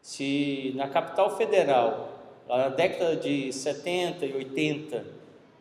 Se 0.01 0.73
na 0.75 0.87
capital 0.87 1.35
federal 1.35 2.09
lá 2.47 2.57
na 2.57 2.69
década 2.69 3.15
de 3.15 3.51
70 3.53 4.25
e 4.25 4.33
80, 4.33 5.05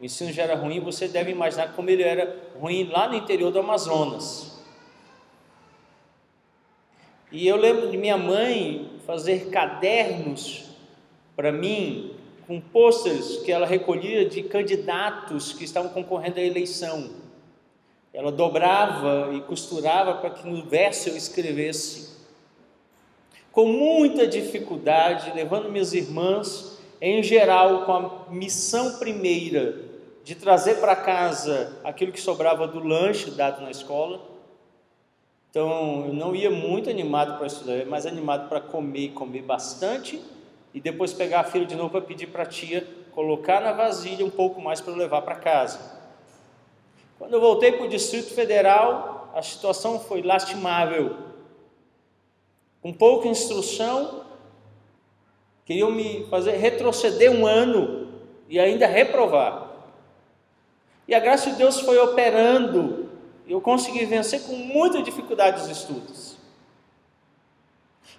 o 0.00 0.04
ensino 0.04 0.32
já 0.32 0.44
era 0.44 0.54
ruim, 0.54 0.80
você 0.80 1.08
deve 1.08 1.30
imaginar 1.30 1.74
como 1.74 1.90
ele 1.90 2.02
era 2.02 2.34
ruim 2.58 2.84
lá 2.84 3.08
no 3.08 3.16
interior 3.16 3.50
do 3.50 3.58
Amazonas. 3.58 4.58
E 7.30 7.46
eu 7.46 7.56
lembro 7.56 7.90
de 7.90 7.96
minha 7.96 8.16
mãe 8.16 8.90
fazer 9.06 9.50
cadernos 9.50 10.64
para 11.36 11.52
mim 11.52 12.17
com 12.48 12.58
pôsteres 12.58 13.36
que 13.44 13.52
ela 13.52 13.66
recolhia 13.66 14.24
de 14.26 14.42
candidatos 14.42 15.52
que 15.52 15.64
estavam 15.64 15.90
concorrendo 15.90 16.40
à 16.40 16.42
eleição. 16.42 17.10
Ela 18.10 18.32
dobrava 18.32 19.34
e 19.34 19.42
costurava 19.42 20.14
para 20.14 20.30
que 20.30 20.48
no 20.48 20.64
verso 20.64 21.10
eu 21.10 21.16
escrevesse. 21.16 22.16
Com 23.52 23.66
muita 23.66 24.26
dificuldade, 24.26 25.30
levando 25.34 25.70
minhas 25.70 25.92
irmãs 25.92 26.78
em 27.02 27.22
geral, 27.22 27.84
com 27.84 27.92
a 27.92 28.24
missão 28.30 28.98
primeira 28.98 29.82
de 30.24 30.34
trazer 30.34 30.80
para 30.80 30.96
casa 30.96 31.78
aquilo 31.84 32.12
que 32.12 32.20
sobrava 32.20 32.66
do 32.66 32.80
lanche 32.80 33.30
dado 33.30 33.62
na 33.62 33.70
escola. 33.70 34.22
Então, 35.50 36.06
eu 36.06 36.14
não 36.14 36.34
ia 36.34 36.50
muito 36.50 36.88
animado 36.88 37.36
para 37.36 37.46
estudar, 37.46 37.84
mas 37.84 38.06
animado 38.06 38.48
para 38.48 38.60
comer, 38.60 39.10
comer 39.10 39.42
bastante 39.42 40.18
e 40.72 40.80
depois 40.80 41.12
pegar 41.12 41.40
a 41.40 41.44
filha 41.44 41.66
de 41.66 41.74
novo 41.74 41.90
para 41.90 42.00
pedir 42.00 42.28
para 42.28 42.42
a 42.42 42.46
tia 42.46 42.86
colocar 43.12 43.60
na 43.60 43.72
vasilha 43.72 44.24
um 44.24 44.30
pouco 44.30 44.60
mais 44.60 44.80
para 44.80 44.94
levar 44.94 45.22
para 45.22 45.34
casa. 45.34 45.98
Quando 47.18 47.32
eu 47.32 47.40
voltei 47.40 47.72
para 47.72 47.84
o 47.84 47.88
Distrito 47.88 48.32
Federal, 48.32 49.32
a 49.34 49.42
situação 49.42 49.98
foi 49.98 50.22
lastimável. 50.22 51.16
Com 52.80 52.92
pouca 52.92 53.26
instrução, 53.26 54.24
Queriam 55.68 55.90
me 55.90 56.24
fazer 56.30 56.52
retroceder 56.52 57.30
um 57.30 57.46
ano 57.46 58.08
e 58.48 58.58
ainda 58.58 58.86
reprovar. 58.86 59.70
E 61.06 61.14
a 61.14 61.20
graça 61.20 61.50
de 61.50 61.56
Deus 61.56 61.78
foi 61.80 61.98
operando, 61.98 63.10
eu 63.46 63.60
consegui 63.60 64.06
vencer 64.06 64.44
com 64.44 64.56
muita 64.56 65.02
dificuldade 65.02 65.60
os 65.60 65.68
estudos. 65.68 66.37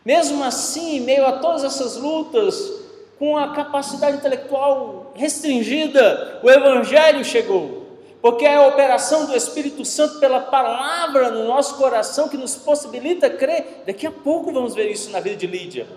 Mesmo 0.06 0.44
assim, 0.44 0.98
em 0.98 1.01
meio 1.01 1.25
a 1.25 1.34
todas 1.34 1.63
essas 1.63 1.98
lutas, 1.98 2.72
com 3.18 3.38
a 3.38 3.53
capacidade 3.53 4.18
intelectual 4.18 5.12
restringida, 5.13 6.39
o 6.41 6.50
Evangelho 6.50 7.24
chegou. 7.24 7.79
Porque 8.22 8.46
é 8.46 8.56
a 8.56 8.68
operação 8.68 9.25
do 9.25 9.36
Espírito 9.36 9.86
Santo 9.86 10.20
pela 10.20 10.41
palavra 10.41 11.32
no 11.32 11.48
nosso 11.48 11.77
coração 11.77 12.27
que 12.27 12.38
nos 12.38 12.56
possibilita 12.56 13.29
crer. 13.29 13.84
Daqui 13.86 14.06
a 14.06 14.12
pouco 14.12 14.51
vamos 14.51 14.75
ver 14.75 14.91
isso 14.91 15.10
na 15.10 15.20
vida 15.20 15.36
de 15.36 15.48
Lídia 15.48 15.88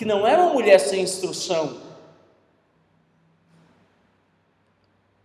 que 0.00 0.06
não 0.06 0.26
era 0.26 0.42
uma 0.42 0.54
mulher 0.54 0.80
sem 0.80 1.02
instrução. 1.02 1.76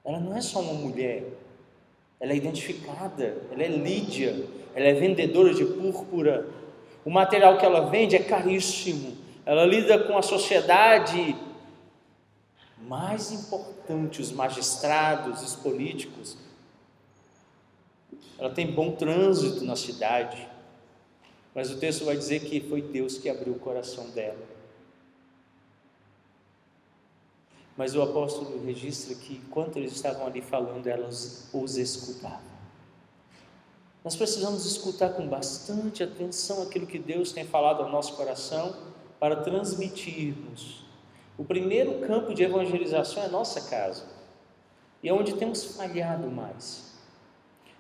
Ela 0.04 0.20
não 0.20 0.36
é 0.36 0.42
só 0.42 0.60
uma 0.60 0.74
mulher, 0.74 1.24
ela 2.20 2.34
é 2.34 2.36
identificada, 2.36 3.38
ela 3.50 3.63
é 3.63 3.70
Lídia, 3.70 4.46
ela 4.75 4.86
é 4.86 4.94
vendedora 4.94 5.54
de 5.54 5.63
púrpura. 5.63 6.46
O 7.06 7.12
material 7.12 7.60
que 7.60 7.66
ela 7.66 7.88
vende 7.90 8.16
é 8.16 8.24
caríssimo, 8.24 9.16
ela 9.46 9.64
lida 9.64 10.04
com 10.06 10.18
a 10.18 10.24
sociedade 10.24 11.36
mais 12.80 13.32
importante, 13.32 14.22
os 14.22 14.32
magistrados, 14.32 15.44
os 15.44 15.56
políticos. 15.56 16.36
Ela 18.40 18.50
tem 18.50 18.72
bom 18.72 18.92
trânsito 18.96 19.64
na 19.64 19.76
cidade, 19.76 20.48
mas 21.54 21.70
o 21.70 21.78
texto 21.78 22.06
vai 22.06 22.18
dizer 22.18 22.42
que 22.42 22.60
foi 22.60 22.82
Deus 22.82 23.20
que 23.20 23.30
abriu 23.30 23.54
o 23.54 23.60
coração 23.60 24.10
dela. 24.10 24.56
Mas 27.78 27.94
o 27.94 28.02
apóstolo 28.02 28.66
registra 28.66 29.14
que 29.14 29.36
enquanto 29.36 29.78
eles 29.78 29.94
estavam 29.94 30.26
ali 30.26 30.42
falando, 30.42 30.88
elas 30.88 31.50
os 31.54 31.78
escutavam. 31.78 32.55
Nós 34.06 34.16
precisamos 34.16 34.68
escutar 34.68 35.14
com 35.14 35.28
bastante 35.28 36.04
atenção 36.04 36.62
aquilo 36.62 36.86
que 36.86 37.00
Deus 37.00 37.32
tem 37.32 37.44
falado 37.44 37.82
ao 37.82 37.90
nosso 37.90 38.14
coração 38.14 38.76
para 39.20 39.38
transmitirmos. 39.38 40.86
O 41.36 41.44
primeiro 41.44 42.02
campo 42.06 42.32
de 42.32 42.44
evangelização 42.44 43.24
é 43.24 43.26
a 43.26 43.30
nossa 43.30 43.62
casa, 43.62 44.06
e 45.02 45.10
é 45.10 45.14
onde 45.14 45.34
temos 45.34 45.64
falhado 45.76 46.30
mais. 46.30 46.94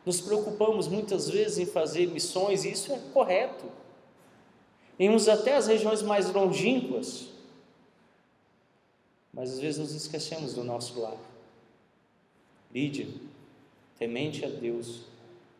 Nos 0.03 0.19
preocupamos 0.19 0.87
muitas 0.87 1.29
vezes 1.29 1.59
em 1.59 1.65
fazer 1.67 2.07
missões, 2.07 2.65
e 2.65 2.71
isso 2.71 2.91
é 2.91 2.97
correto. 3.13 3.65
Irmos 4.97 5.29
até 5.29 5.55
as 5.55 5.67
regiões 5.67 6.01
mais 6.01 6.33
longínquas, 6.33 7.27
mas 9.31 9.51
às 9.51 9.59
vezes 9.59 9.79
nos 9.79 9.93
esquecemos 9.93 10.55
do 10.55 10.63
nosso 10.63 10.99
lar. 10.99 11.17
Lídia, 12.73 13.07
temente 13.99 14.43
a 14.43 14.49
Deus, 14.49 15.01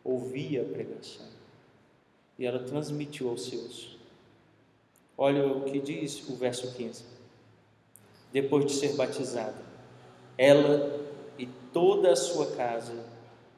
ouvia 0.06 0.62
a 0.62 0.64
pregação 0.64 1.26
e 2.38 2.46
ela 2.46 2.60
transmitiu 2.60 3.28
aos 3.28 3.46
seus. 3.46 3.96
Olha 5.16 5.46
o 5.46 5.62
que 5.62 5.78
diz 5.80 6.28
o 6.28 6.36
verso 6.36 6.74
15. 6.74 7.04
Depois 8.32 8.66
de 8.66 8.72
ser 8.72 8.94
batizada, 8.94 9.56
ela 10.36 11.00
e 11.38 11.46
toda 11.72 12.12
a 12.12 12.16
sua 12.16 12.54
casa 12.54 12.94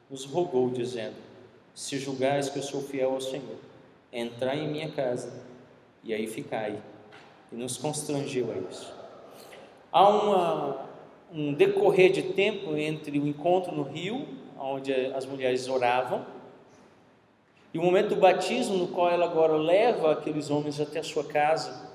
nos 0.09 0.25
rogou, 0.25 0.69
dizendo: 0.69 1.15
Se 1.75 1.97
julgais 1.97 2.49
que 2.49 2.59
eu 2.59 2.63
sou 2.63 2.81
fiel 2.81 3.13
ao 3.13 3.21
Senhor, 3.21 3.57
entrai 4.11 4.59
em 4.59 4.69
minha 4.69 4.89
casa 4.91 5.31
e 6.03 6.13
aí 6.13 6.27
ficai. 6.27 6.81
e 7.51 7.55
nos 7.55 7.77
constrangeu 7.77 8.51
a 8.51 8.71
isso. 8.71 8.93
Há 9.91 10.07
uma, 10.07 10.89
um 11.33 11.53
decorrer 11.53 12.11
de 12.11 12.21
tempo 12.21 12.77
entre 12.77 13.19
o 13.19 13.27
encontro 13.27 13.75
no 13.75 13.83
rio, 13.83 14.25
onde 14.57 14.93
as 14.93 15.25
mulheres 15.25 15.67
oravam, 15.67 16.25
e 17.73 17.77
o 17.77 17.83
momento 17.83 18.09
do 18.09 18.15
batismo, 18.15 18.77
no 18.77 18.87
qual 18.87 19.11
ela 19.11 19.25
agora 19.25 19.55
leva 19.55 20.11
aqueles 20.11 20.49
homens 20.49 20.79
até 20.79 20.99
a 20.99 21.03
sua 21.03 21.23
casa. 21.23 21.89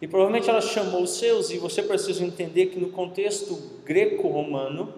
E 0.00 0.08
provavelmente 0.08 0.50
ela 0.50 0.60
chamou 0.60 1.02
os 1.02 1.16
seus, 1.16 1.50
e 1.50 1.58
você 1.58 1.82
precisa 1.82 2.24
entender 2.24 2.66
que 2.66 2.80
no 2.80 2.88
contexto 2.88 3.54
greco-romano, 3.84 4.92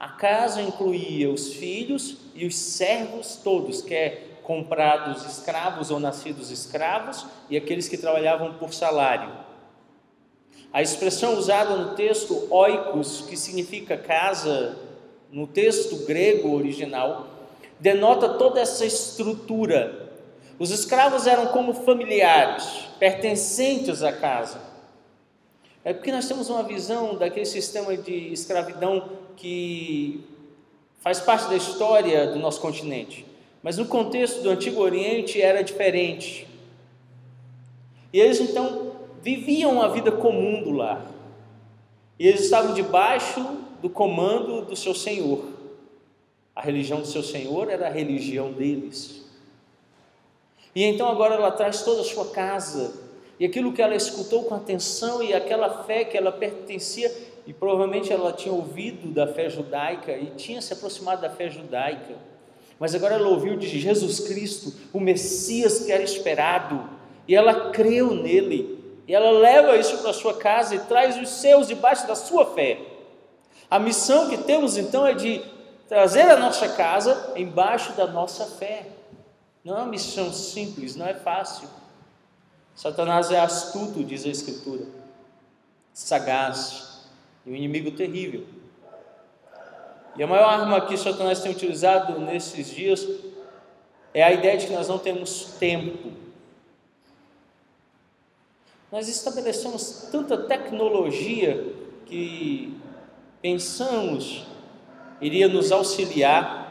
a 0.00 0.08
casa 0.08 0.62
incluía 0.62 1.30
os 1.30 1.52
filhos 1.52 2.16
e 2.34 2.46
os 2.46 2.56
servos 2.56 3.36
todos, 3.44 3.82
quer 3.82 4.40
comprados 4.42 5.26
escravos 5.26 5.90
ou 5.90 6.00
nascidos 6.00 6.50
escravos, 6.50 7.26
e 7.50 7.56
aqueles 7.58 7.86
que 7.86 7.98
trabalhavam 7.98 8.54
por 8.54 8.72
salário. 8.72 9.30
A 10.72 10.80
expressão 10.80 11.36
usada 11.36 11.76
no 11.76 11.94
texto 11.94 12.46
oikos, 12.50 13.26
que 13.28 13.36
significa 13.36 13.98
casa, 13.98 14.78
no 15.30 15.46
texto 15.46 16.06
grego 16.06 16.54
original, 16.54 17.27
denota 17.80 18.30
toda 18.30 18.60
essa 18.60 18.84
estrutura. 18.84 20.12
Os 20.58 20.70
escravos 20.70 21.26
eram 21.26 21.46
como 21.46 21.72
familiares, 21.72 22.64
pertencentes 22.98 24.02
à 24.02 24.12
casa. 24.12 24.60
É 25.84 25.92
porque 25.92 26.10
nós 26.10 26.26
temos 26.26 26.50
uma 26.50 26.62
visão 26.62 27.16
daquele 27.16 27.46
sistema 27.46 27.96
de 27.96 28.32
escravidão 28.32 29.08
que 29.36 30.24
faz 31.00 31.20
parte 31.20 31.48
da 31.48 31.56
história 31.56 32.26
do 32.26 32.38
nosso 32.38 32.60
continente. 32.60 33.24
Mas 33.62 33.78
no 33.78 33.86
contexto 33.86 34.42
do 34.42 34.50
Antigo 34.50 34.80
Oriente 34.80 35.40
era 35.40 35.62
diferente. 35.62 36.46
E 38.12 38.20
eles 38.20 38.40
então 38.40 38.92
viviam 39.22 39.80
a 39.80 39.88
vida 39.88 40.10
comum 40.10 40.62
do 40.62 40.72
lar. 40.72 41.06
E 42.18 42.26
eles 42.26 42.42
estavam 42.42 42.74
debaixo 42.74 43.40
do 43.80 43.88
comando 43.88 44.62
do 44.62 44.74
seu 44.74 44.94
Senhor. 44.94 45.57
A 46.58 46.60
religião 46.60 47.00
do 47.00 47.06
seu 47.06 47.22
Senhor 47.22 47.70
era 47.70 47.86
a 47.86 47.88
religião 47.88 48.50
deles. 48.50 49.24
E 50.74 50.82
então 50.82 51.08
agora 51.08 51.36
ela 51.36 51.52
traz 51.52 51.82
toda 51.82 52.00
a 52.00 52.04
sua 52.04 52.30
casa, 52.30 53.00
e 53.38 53.46
aquilo 53.46 53.72
que 53.72 53.80
ela 53.80 53.94
escutou 53.94 54.42
com 54.42 54.56
atenção 54.56 55.22
e 55.22 55.32
aquela 55.32 55.84
fé 55.84 56.02
que 56.02 56.16
ela 56.16 56.32
pertencia, 56.32 57.14
e 57.46 57.52
provavelmente 57.52 58.12
ela 58.12 58.32
tinha 58.32 58.52
ouvido 58.52 59.14
da 59.14 59.28
fé 59.28 59.48
judaica 59.48 60.10
e 60.16 60.32
tinha 60.34 60.60
se 60.60 60.72
aproximado 60.72 61.22
da 61.22 61.30
fé 61.30 61.48
judaica, 61.48 62.16
mas 62.76 62.92
agora 62.92 63.14
ela 63.14 63.28
ouviu 63.28 63.56
de 63.56 63.68
Jesus 63.78 64.18
Cristo, 64.18 64.74
o 64.92 64.98
Messias 64.98 65.84
que 65.84 65.92
era 65.92 66.02
esperado, 66.02 66.90
e 67.28 67.36
ela 67.36 67.70
creu 67.70 68.12
nele, 68.12 68.96
e 69.06 69.14
ela 69.14 69.30
leva 69.30 69.76
isso 69.76 69.98
para 69.98 70.12
sua 70.12 70.34
casa 70.34 70.74
e 70.74 70.80
traz 70.80 71.16
os 71.22 71.28
seus 71.28 71.68
debaixo 71.68 72.04
da 72.08 72.16
sua 72.16 72.46
fé. 72.46 72.80
A 73.70 73.78
missão 73.78 74.28
que 74.28 74.38
temos 74.38 74.76
então 74.76 75.06
é 75.06 75.14
de 75.14 75.56
trazer 75.88 76.22
a 76.22 76.36
nossa 76.36 76.68
casa 76.68 77.32
embaixo 77.34 77.92
da 77.94 78.06
nossa 78.06 78.44
fé. 78.44 78.86
Não 79.64 79.76
é 79.76 79.78
uma 79.78 79.88
missão 79.88 80.32
simples, 80.32 80.94
não 80.94 81.06
é 81.06 81.14
fácil. 81.14 81.68
Satanás 82.74 83.30
é 83.30 83.40
astuto, 83.40 84.04
diz 84.04 84.24
a 84.24 84.28
Escritura, 84.28 84.86
sagaz 85.92 87.06
e 87.44 87.50
um 87.50 87.54
inimigo 87.54 87.90
terrível. 87.90 88.46
E 90.16 90.22
a 90.22 90.26
maior 90.26 90.48
arma 90.48 90.80
que 90.86 90.96
Satanás 90.96 91.40
tem 91.40 91.50
utilizado 91.50 92.20
nesses 92.20 92.68
dias 92.68 93.06
é 94.14 94.22
a 94.22 94.32
ideia 94.32 94.56
de 94.56 94.66
que 94.66 94.72
nós 94.72 94.88
não 94.88 94.98
temos 94.98 95.44
tempo 95.58 96.18
nós 98.90 99.06
estabelecemos 99.06 100.08
tanta 100.10 100.36
tecnologia 100.36 101.74
que 102.06 102.74
pensamos 103.42 104.46
iria 105.20 105.48
nos 105.48 105.72
auxiliar, 105.72 106.68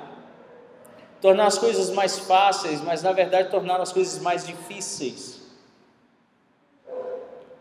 tornar 1.22 1.48
as 1.48 1.58
coisas 1.58 1.90
mais 1.90 2.20
fáceis, 2.20 2.82
mas 2.82 3.04
na 3.04 3.12
verdade 3.12 3.50
tornar 3.50 3.80
as 3.82 3.92
coisas 3.92 4.22
mais 4.22 4.46
difíceis. 4.46 5.42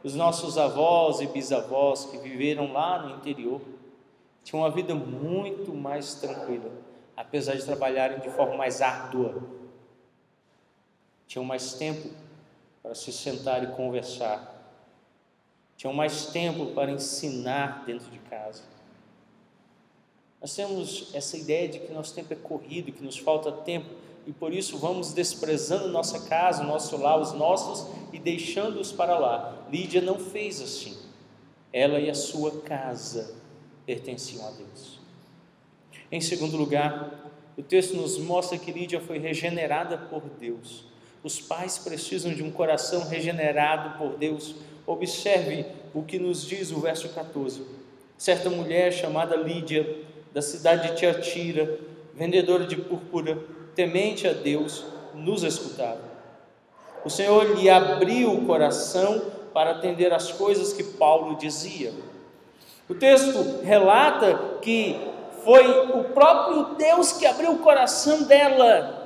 Os 0.03 0.15
nossos 0.15 0.57
avós 0.57 1.21
e 1.21 1.27
bisavós 1.27 2.05
que 2.05 2.19
viveram 2.19 2.73
lá 2.73 3.03
no 3.03 3.17
interior 3.17 3.61
tinham 4.45 4.63
uma 4.63 4.71
vida 4.71 4.95
muito 4.95 5.75
mais 5.75 6.15
tranquila, 6.15 6.71
apesar 7.17 7.57
de 7.57 7.65
trabalharem 7.65 8.21
de 8.21 8.31
forma 8.31 8.57
mais 8.57 8.81
árdua. 8.81 9.43
Tinham 11.27 11.45
mais 11.45 11.75
tempo 11.75 12.09
para 12.81 12.95
se 12.95 13.13
sentar 13.13 13.65
e 13.65 13.67
conversar. 13.69 14.55
Tinham 15.77 15.93
mais 15.93 16.27
tempo 16.27 16.67
para 16.67 16.93
ensinar 16.93 17.83
dentro 17.85 18.09
de 18.09 18.21
casa. 18.21 18.76
Nós 20.47 20.55
temos 20.55 21.09
essa 21.13 21.37
ideia 21.37 21.67
de 21.67 21.81
que 21.81 21.93
nosso 21.93 22.15
tempo 22.15 22.33
é 22.33 22.37
corrido, 22.37 22.93
que 22.93 23.03
nos 23.03 23.19
falta 23.19 23.51
tempo 23.51 23.89
e 24.25 24.33
por 24.33 24.55
isso 24.55 24.79
vamos 24.79 25.13
desprezando 25.13 25.89
nossa 25.89 26.21
casa, 26.29 26.63
nosso 26.63 26.97
lar, 26.97 27.21
os 27.21 27.33
nossos 27.33 27.85
e 28.13 28.19
deixando-os 28.21 28.93
para 28.93 29.19
lá. 29.19 29.67
Lídia 29.73 30.01
não 30.01 30.21
fez 30.21 30.61
assim. 30.61 30.97
Ela 31.73 31.99
e 31.99 32.09
a 32.09 32.15
sua 32.15 32.61
casa 32.61 33.35
pertenciam 33.85 34.47
a 34.47 34.53
Deus. 34.53 35.01
Em 36.13 36.21
segundo 36.21 36.57
lugar, 36.57 37.29
o 37.59 37.63
texto 37.65 37.97
nos 37.97 38.17
mostra 38.17 38.57
que 38.57 38.71
Lídia 38.71 39.01
foi 39.01 39.19
regenerada 39.19 39.99
por 39.99 40.23
Deus. 40.39 40.85
Os 41.25 41.41
pais 41.41 41.77
precisam 41.77 42.33
de 42.33 42.45
um 42.45 42.53
coração 42.53 43.09
regenerado 43.09 43.99
por 43.99 44.17
Deus. 44.17 44.55
Observe 44.87 45.67
o 45.93 46.05
que 46.05 46.21
nos 46.21 46.47
diz 46.47 46.71
o 46.71 46.79
verso 46.79 47.09
14. 47.09 47.67
Certa 48.17 48.49
mulher 48.49 48.93
chamada 48.93 49.35
Lídia, 49.35 50.07
da 50.37 50.43
cidade 50.43 50.91
de 50.91 50.97
Tiatira, 50.97 51.81
vendedora 52.13 52.67
de 52.67 52.77
púrpura, 52.77 53.39
temente 53.75 54.29
a 54.29 54.35
Deus, 54.35 54.85
nos 55.15 55.43
escutava. 55.43 56.03
O 57.07 57.09
Senhor 57.09 57.57
lhe 57.57 57.71
abriu 57.71 58.35
o 58.35 58.45
coração 58.45 59.33
para 59.55 59.71
atender 59.71 60.13
às 60.13 60.31
coisas 60.33 60.75
que 60.75 60.85
Paulo 60.85 61.37
dizia. 61.37 61.91
O 62.87 62.95
texto 62.95 63.63
relata 63.63 64.59
que 64.61 65.01
foi 65.43 65.67
o 65.93 66.05
próprio 66.05 66.75
Deus 66.75 67.13
que 67.13 67.25
abriu 67.25 67.53
o 67.53 67.61
coração 67.61 68.25
dela 68.25 68.97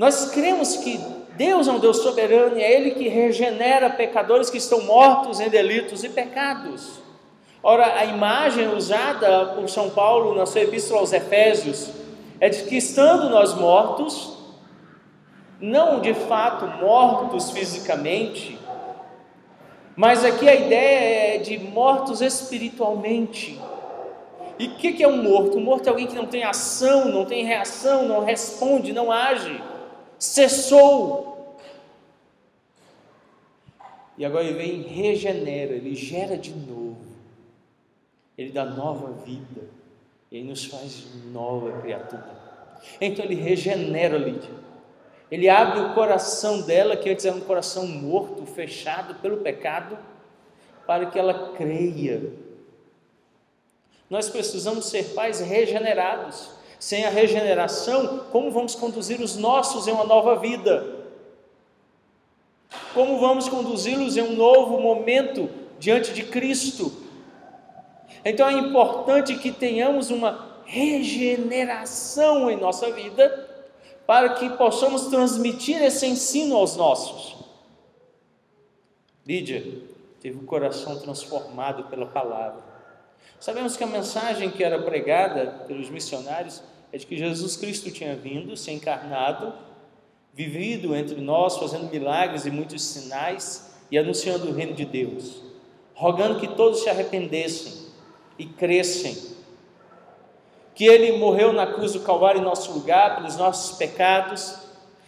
nós 0.00 0.30
cremos 0.30 0.78
que 0.78 0.98
Deus 1.36 1.68
é 1.68 1.72
um 1.72 1.78
Deus 1.78 1.98
soberano 1.98 2.56
e 2.56 2.62
é 2.62 2.72
Ele 2.72 2.92
que 2.92 3.06
regenera 3.06 3.90
pecadores 3.90 4.48
que 4.48 4.56
estão 4.56 4.80
mortos 4.80 5.40
em 5.40 5.50
delitos 5.50 6.02
e 6.02 6.08
pecados. 6.08 6.99
Ora, 7.62 7.98
a 7.98 8.04
imagem 8.04 8.74
usada 8.74 9.46
por 9.54 9.68
São 9.68 9.90
Paulo 9.90 10.34
na 10.34 10.46
sua 10.46 10.62
epístola 10.62 11.00
aos 11.00 11.12
Efésios 11.12 11.90
é 12.38 12.48
de 12.48 12.64
que, 12.64 12.76
estando 12.76 13.28
nós 13.28 13.54
mortos, 13.54 14.38
não 15.60 16.00
de 16.00 16.14
fato 16.14 16.66
mortos 16.82 17.50
fisicamente, 17.50 18.58
mas 19.94 20.24
aqui 20.24 20.48
a 20.48 20.54
ideia 20.54 21.36
é 21.36 21.38
de 21.38 21.58
mortos 21.58 22.22
espiritualmente. 22.22 23.60
E 24.58 24.68
o 24.68 24.74
que 24.76 25.02
é 25.02 25.08
um 25.08 25.22
morto? 25.22 25.58
Um 25.58 25.62
morto 25.62 25.86
é 25.86 25.90
alguém 25.90 26.06
que 26.06 26.14
não 26.14 26.26
tem 26.26 26.44
ação, 26.44 27.08
não 27.08 27.24
tem 27.24 27.44
reação, 27.44 28.06
não 28.06 28.24
responde, 28.24 28.92
não 28.92 29.12
age 29.12 29.60
cessou. 30.20 31.56
E 34.18 34.24
agora 34.24 34.44
ele 34.44 34.58
vem 34.58 34.80
e 34.82 34.82
regenera, 34.82 35.72
ele 35.72 35.94
gera 35.94 36.36
de 36.36 36.50
novo, 36.50 36.79
ele 38.40 38.52
dá 38.52 38.64
nova 38.64 39.12
vida, 39.22 39.68
ele 40.32 40.48
nos 40.48 40.64
faz 40.64 41.04
nova 41.30 41.78
criatura. 41.82 42.40
Então 42.98 43.22
ele 43.22 43.34
regenera 43.34 44.16
Lídia, 44.16 44.54
ele 45.30 45.46
abre 45.46 45.80
o 45.80 45.92
coração 45.92 46.62
dela, 46.62 46.96
que 46.96 47.10
antes 47.10 47.26
era 47.26 47.36
um 47.36 47.40
coração 47.40 47.86
morto, 47.86 48.46
fechado 48.46 49.16
pelo 49.16 49.38
pecado, 49.38 49.98
para 50.86 51.06
que 51.06 51.18
ela 51.18 51.52
creia. 51.54 52.32
Nós 54.08 54.30
precisamos 54.30 54.86
ser 54.86 55.14
pais 55.14 55.40
regenerados. 55.40 56.58
Sem 56.80 57.04
a 57.04 57.10
regeneração, 57.10 58.24
como 58.32 58.50
vamos 58.50 58.74
conduzir 58.74 59.20
os 59.20 59.36
nossos 59.36 59.86
em 59.86 59.92
uma 59.92 60.04
nova 60.04 60.36
vida? 60.36 61.04
Como 62.94 63.20
vamos 63.20 63.50
conduzi-los 63.50 64.16
em 64.16 64.22
um 64.22 64.34
novo 64.34 64.80
momento 64.80 65.50
diante 65.78 66.14
de 66.14 66.22
Cristo? 66.22 66.99
Então 68.24 68.48
é 68.48 68.52
importante 68.52 69.36
que 69.36 69.50
tenhamos 69.50 70.10
uma 70.10 70.50
regeneração 70.64 72.50
em 72.50 72.56
nossa 72.56 72.92
vida, 72.92 73.48
para 74.06 74.34
que 74.34 74.50
possamos 74.50 75.06
transmitir 75.06 75.82
esse 75.82 76.06
ensino 76.06 76.56
aos 76.56 76.76
nossos. 76.76 77.36
Lídia 79.26 79.64
teve 80.20 80.36
o 80.38 80.42
coração 80.42 80.98
transformado 80.98 81.84
pela 81.84 82.06
palavra. 82.06 82.62
Sabemos 83.38 83.76
que 83.76 83.84
a 83.84 83.86
mensagem 83.86 84.50
que 84.50 84.62
era 84.62 84.82
pregada 84.82 85.64
pelos 85.66 85.88
missionários 85.88 86.62
é 86.92 86.98
de 86.98 87.06
que 87.06 87.16
Jesus 87.16 87.56
Cristo 87.56 87.90
tinha 87.90 88.14
vindo, 88.16 88.56
se 88.56 88.70
encarnado, 88.70 89.52
vivido 90.32 90.94
entre 90.94 91.20
nós, 91.20 91.56
fazendo 91.56 91.90
milagres 91.90 92.46
e 92.46 92.50
muitos 92.50 92.82
sinais 92.82 93.72
e 93.90 93.98
anunciando 93.98 94.48
o 94.48 94.52
reino 94.52 94.74
de 94.74 94.84
Deus, 94.84 95.42
rogando 95.94 96.38
que 96.38 96.48
todos 96.48 96.82
se 96.82 96.90
arrependessem 96.90 97.89
e 98.40 98.46
crescem. 98.46 99.14
Que 100.74 100.86
Ele 100.86 101.18
morreu 101.18 101.52
na 101.52 101.66
cruz 101.66 101.92
do 101.92 102.00
Calvário 102.00 102.40
em 102.40 102.44
nosso 102.44 102.72
lugar, 102.72 103.16
pelos 103.16 103.36
nossos 103.36 103.76
pecados, 103.76 104.56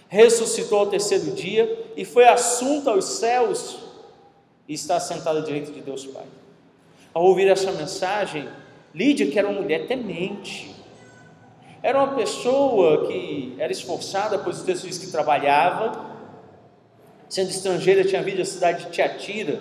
ressuscitou 0.07 0.81
ao 0.81 0.87
terceiro 0.87 1.33
dia 1.33 1.87
e 1.97 2.05
foi 2.05 2.29
assunto 2.29 2.91
aos 2.91 3.07
céus 3.07 3.79
e 4.69 4.75
está 4.75 5.01
sentado 5.01 5.39
à 5.39 5.41
direita 5.41 5.73
de 5.73 5.81
Deus 5.81 6.05
Pai. 6.05 6.27
Ao 7.15 7.25
ouvir 7.25 7.49
essa 7.49 7.73
mensagem, 7.73 8.47
Lídia, 8.95 9.27
que 9.31 9.39
era 9.39 9.49
uma 9.49 9.63
mulher 9.63 9.87
temente, 9.87 10.75
era 11.83 11.97
uma 11.97 12.15
pessoa 12.15 13.07
que 13.07 13.57
era 13.59 13.73
esforçada, 13.73 14.39
pois 14.39 14.61
o 14.61 14.65
texto 14.67 14.87
diz 14.87 14.99
que 14.99 15.11
trabalhava, 15.11 16.05
sendo 17.31 17.49
estrangeira, 17.49 18.05
tinha 18.05 18.23
vindo 18.23 18.43
à 18.43 18.45
cidade 18.45 18.85
de 18.85 18.91
Tiatira, 18.91 19.59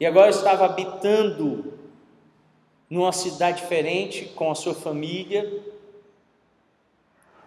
e 0.00 0.06
agora 0.06 0.30
estava 0.30 0.64
habitando 0.64 1.79
numa 2.90 3.12
cidade 3.12 3.62
diferente 3.62 4.24
com 4.34 4.50
a 4.50 4.54
sua 4.54 4.74
família, 4.74 5.62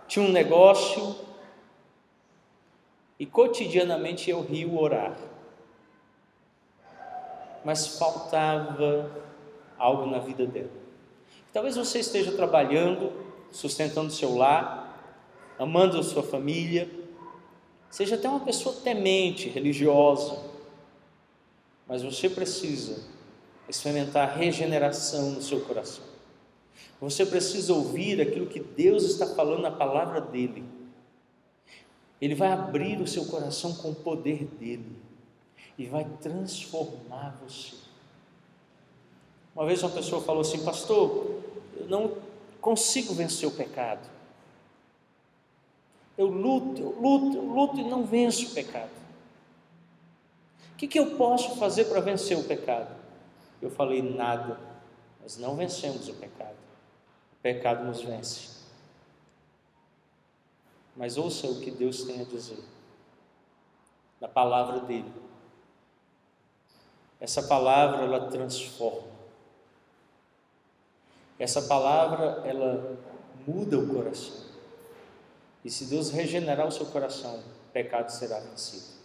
tinha 0.08 0.26
um 0.26 0.32
negócio 0.32 1.18
e 3.20 3.26
cotidianamente 3.26 4.30
eu 4.30 4.42
rio 4.42 4.80
orar. 4.80 5.18
Mas 7.66 7.98
faltava 7.98 9.12
algo 9.78 10.06
na 10.06 10.20
vida 10.20 10.46
dela. 10.46 10.72
Talvez 11.52 11.76
você 11.76 12.00
esteja 12.00 12.32
trabalhando, 12.32 13.12
sustentando 13.52 14.12
seu 14.12 14.36
lar, 14.36 14.98
amando 15.60 16.00
a 16.00 16.04
sua 16.04 16.24
família, 16.24 16.90
seja 17.90 18.16
até 18.16 18.30
uma 18.30 18.40
pessoa 18.40 18.76
temente, 18.82 19.50
religiosa, 19.50 20.42
mas 21.86 22.02
você 22.02 22.30
precisa 22.30 23.13
experimentar 23.68 24.38
regeneração 24.38 25.32
no 25.32 25.42
seu 25.42 25.62
coração. 25.62 26.04
Você 27.00 27.26
precisa 27.26 27.74
ouvir 27.74 28.22
aquilo 28.22 28.48
que 28.48 28.60
Deus 28.60 29.04
está 29.04 29.28
falando 29.28 29.62
na 29.62 29.72
palavra 29.72 30.22
dele. 30.22 30.64
Ele 32.22 32.36
vai 32.36 32.52
abrir 32.52 33.02
o 33.02 33.08
seu 33.08 33.26
coração 33.26 33.74
com 33.76 33.90
o 33.92 33.96
poder 33.96 34.46
dele 34.46 34.96
e 35.78 35.86
vai 35.86 36.06
transformar 36.22 37.38
você. 37.44 37.76
Uma 39.56 39.66
vez 39.66 39.84
uma 39.84 39.92
pessoa 39.92 40.22
falou 40.22 40.42
assim, 40.42 40.64
pastor, 40.64 41.42
eu 41.78 41.88
não 41.88 42.18
consigo 42.62 43.14
vencer 43.14 43.48
o 43.48 43.52
pecado. 43.52 44.10
Eu 46.18 46.28
luto, 46.28 46.82
eu 46.82 47.02
luto, 47.02 47.38
eu 47.38 47.44
luto 47.44 47.80
e 47.80 47.84
não 47.84 48.06
venço 48.06 48.48
o 48.48 48.50
pecado. 48.52 48.92
O 50.74 50.76
que, 50.78 50.88
que 50.88 51.00
eu 51.00 51.18
posso 51.18 51.58
fazer 51.58 51.86
para 51.86 52.00
vencer 52.00 52.38
o 52.38 52.44
pecado? 52.44 53.03
Eu 53.64 53.72
falei 53.72 54.02
nada, 54.02 54.60
nós 55.22 55.38
não 55.38 55.56
vencemos 55.56 56.10
o 56.10 56.14
pecado. 56.16 56.58
O 57.32 57.42
pecado 57.42 57.86
nos 57.86 58.02
vence. 58.02 58.62
Mas 60.98 61.18
ouça 61.18 61.48
o 61.48 61.62
que 61.62 61.72
Deus 61.72 62.04
tem 62.04 62.20
a 62.20 62.26
dizer, 62.26 62.62
na 64.20 64.28
palavra 64.28 64.82
dele. 64.82 65.10
Essa 67.22 67.42
palavra 67.44 68.04
ela 68.04 68.30
transforma. 68.30 69.08
Essa 71.40 71.62
palavra 71.62 72.46
ela 72.46 73.00
muda 73.48 73.80
o 73.80 73.88
coração. 73.88 74.44
E 75.64 75.72
se 75.72 75.86
Deus 75.86 76.12
regenerar 76.12 76.68
o 76.68 76.72
seu 76.72 76.88
coração, 76.88 77.40
o 77.40 77.72
pecado 77.72 78.10
será 78.10 78.42
vencido. 78.42 79.02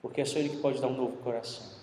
Porque 0.00 0.20
é 0.20 0.24
só 0.24 0.38
Ele 0.38 0.50
que 0.50 0.58
pode 0.58 0.80
dar 0.80 0.86
um 0.86 0.96
novo 0.96 1.16
coração. 1.16 1.81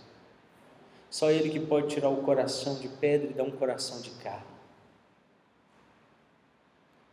Só 1.10 1.32
Ele 1.32 1.50
que 1.50 1.60
pode 1.60 1.88
tirar 1.88 2.10
o 2.10 2.22
coração 2.24 2.76
de 2.76 2.88
pedra 2.88 3.30
e 3.30 3.34
dar 3.34 3.43
um 3.43 3.52
coração 3.52 4.02
de 4.02 4.12
carne. 4.12 4.45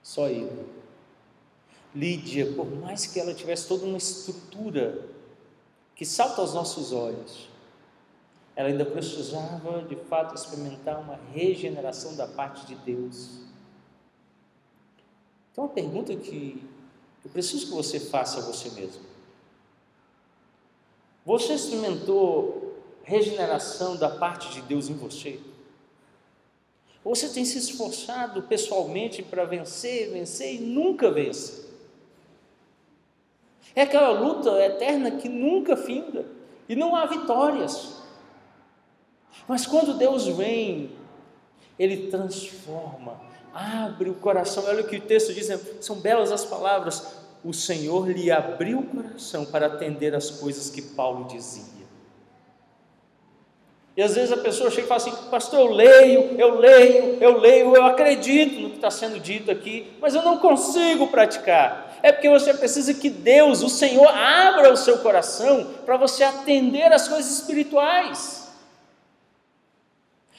Só 0.02 0.28
Ele. 0.28 0.66
Lídia, 1.94 2.52
por 2.52 2.66
mais 2.66 3.06
que 3.06 3.18
ela 3.18 3.32
tivesse 3.32 3.66
toda 3.66 3.86
uma 3.86 3.96
estrutura 3.96 5.02
que 5.94 6.04
salta 6.04 6.42
aos 6.42 6.52
nossos 6.52 6.92
olhos, 6.92 7.48
ela 8.54 8.68
ainda 8.68 8.84
precisava 8.84 9.82
de 9.82 9.96
fato 9.96 10.34
experimentar 10.34 11.00
uma 11.00 11.18
regeneração 11.32 12.14
da 12.16 12.26
parte 12.26 12.66
de 12.66 12.74
Deus. 12.74 13.40
Então, 15.52 15.64
uma 15.64 15.72
pergunta 15.72 16.14
que 16.14 16.62
eu 17.24 17.30
preciso 17.30 17.66
que 17.66 17.72
você 17.72 17.98
faça 17.98 18.38
a 18.38 18.42
você 18.42 18.70
mesmo: 18.70 19.02
Você 21.24 21.54
experimentou 21.54 22.55
regeneração 23.06 23.96
da 23.96 24.10
parte 24.10 24.52
de 24.52 24.60
Deus 24.62 24.88
em 24.88 24.94
você? 24.94 25.38
Ou 27.04 27.14
você 27.14 27.28
tem 27.28 27.44
se 27.44 27.56
esforçado 27.56 28.42
pessoalmente 28.42 29.22
para 29.22 29.44
vencer, 29.44 30.10
vencer 30.10 30.56
e 30.56 30.58
nunca 30.58 31.08
vence? 31.08 31.66
É 33.76 33.82
aquela 33.82 34.10
luta 34.10 34.50
eterna 34.60 35.12
que 35.12 35.28
nunca 35.28 35.76
finda 35.76 36.26
e 36.68 36.74
não 36.74 36.96
há 36.96 37.06
vitórias. 37.06 38.02
Mas 39.46 39.66
quando 39.66 39.96
Deus 39.96 40.26
vem, 40.26 40.90
Ele 41.78 42.08
transforma, 42.08 43.20
abre 43.54 44.10
o 44.10 44.14
coração. 44.14 44.64
Olha 44.64 44.82
o 44.82 44.88
que 44.88 44.96
o 44.96 45.00
texto 45.00 45.32
diz, 45.32 45.48
são 45.80 46.00
belas 46.00 46.32
as 46.32 46.44
palavras. 46.44 47.06
O 47.44 47.52
Senhor 47.52 48.10
lhe 48.10 48.32
abriu 48.32 48.80
o 48.80 48.86
coração 48.86 49.44
para 49.44 49.66
atender 49.66 50.12
as 50.12 50.28
coisas 50.28 50.70
que 50.70 50.82
Paulo 50.82 51.28
dizia. 51.28 51.75
E 53.96 54.02
às 54.02 54.14
vezes 54.14 54.30
a 54.30 54.36
pessoa 54.36 54.70
chega 54.70 54.82
e 54.82 54.88
fala 54.88 55.00
assim: 55.00 55.30
Pastor, 55.30 55.60
eu 55.60 55.72
leio, 55.72 56.38
eu 56.38 56.58
leio, 56.58 57.18
eu 57.18 57.38
leio, 57.38 57.74
eu 57.74 57.86
acredito 57.86 58.60
no 58.60 58.70
que 58.70 58.76
está 58.76 58.90
sendo 58.90 59.18
dito 59.18 59.50
aqui, 59.50 59.90
mas 60.00 60.14
eu 60.14 60.22
não 60.22 60.38
consigo 60.38 61.06
praticar. 61.06 61.98
É 62.02 62.12
porque 62.12 62.28
você 62.28 62.52
precisa 62.52 62.92
que 62.92 63.08
Deus, 63.08 63.62
o 63.62 63.70
Senhor, 63.70 64.06
abra 64.06 64.70
o 64.70 64.76
seu 64.76 64.98
coração 64.98 65.72
para 65.86 65.96
você 65.96 66.22
atender 66.22 66.92
as 66.92 67.08
coisas 67.08 67.32
espirituais. 67.32 68.52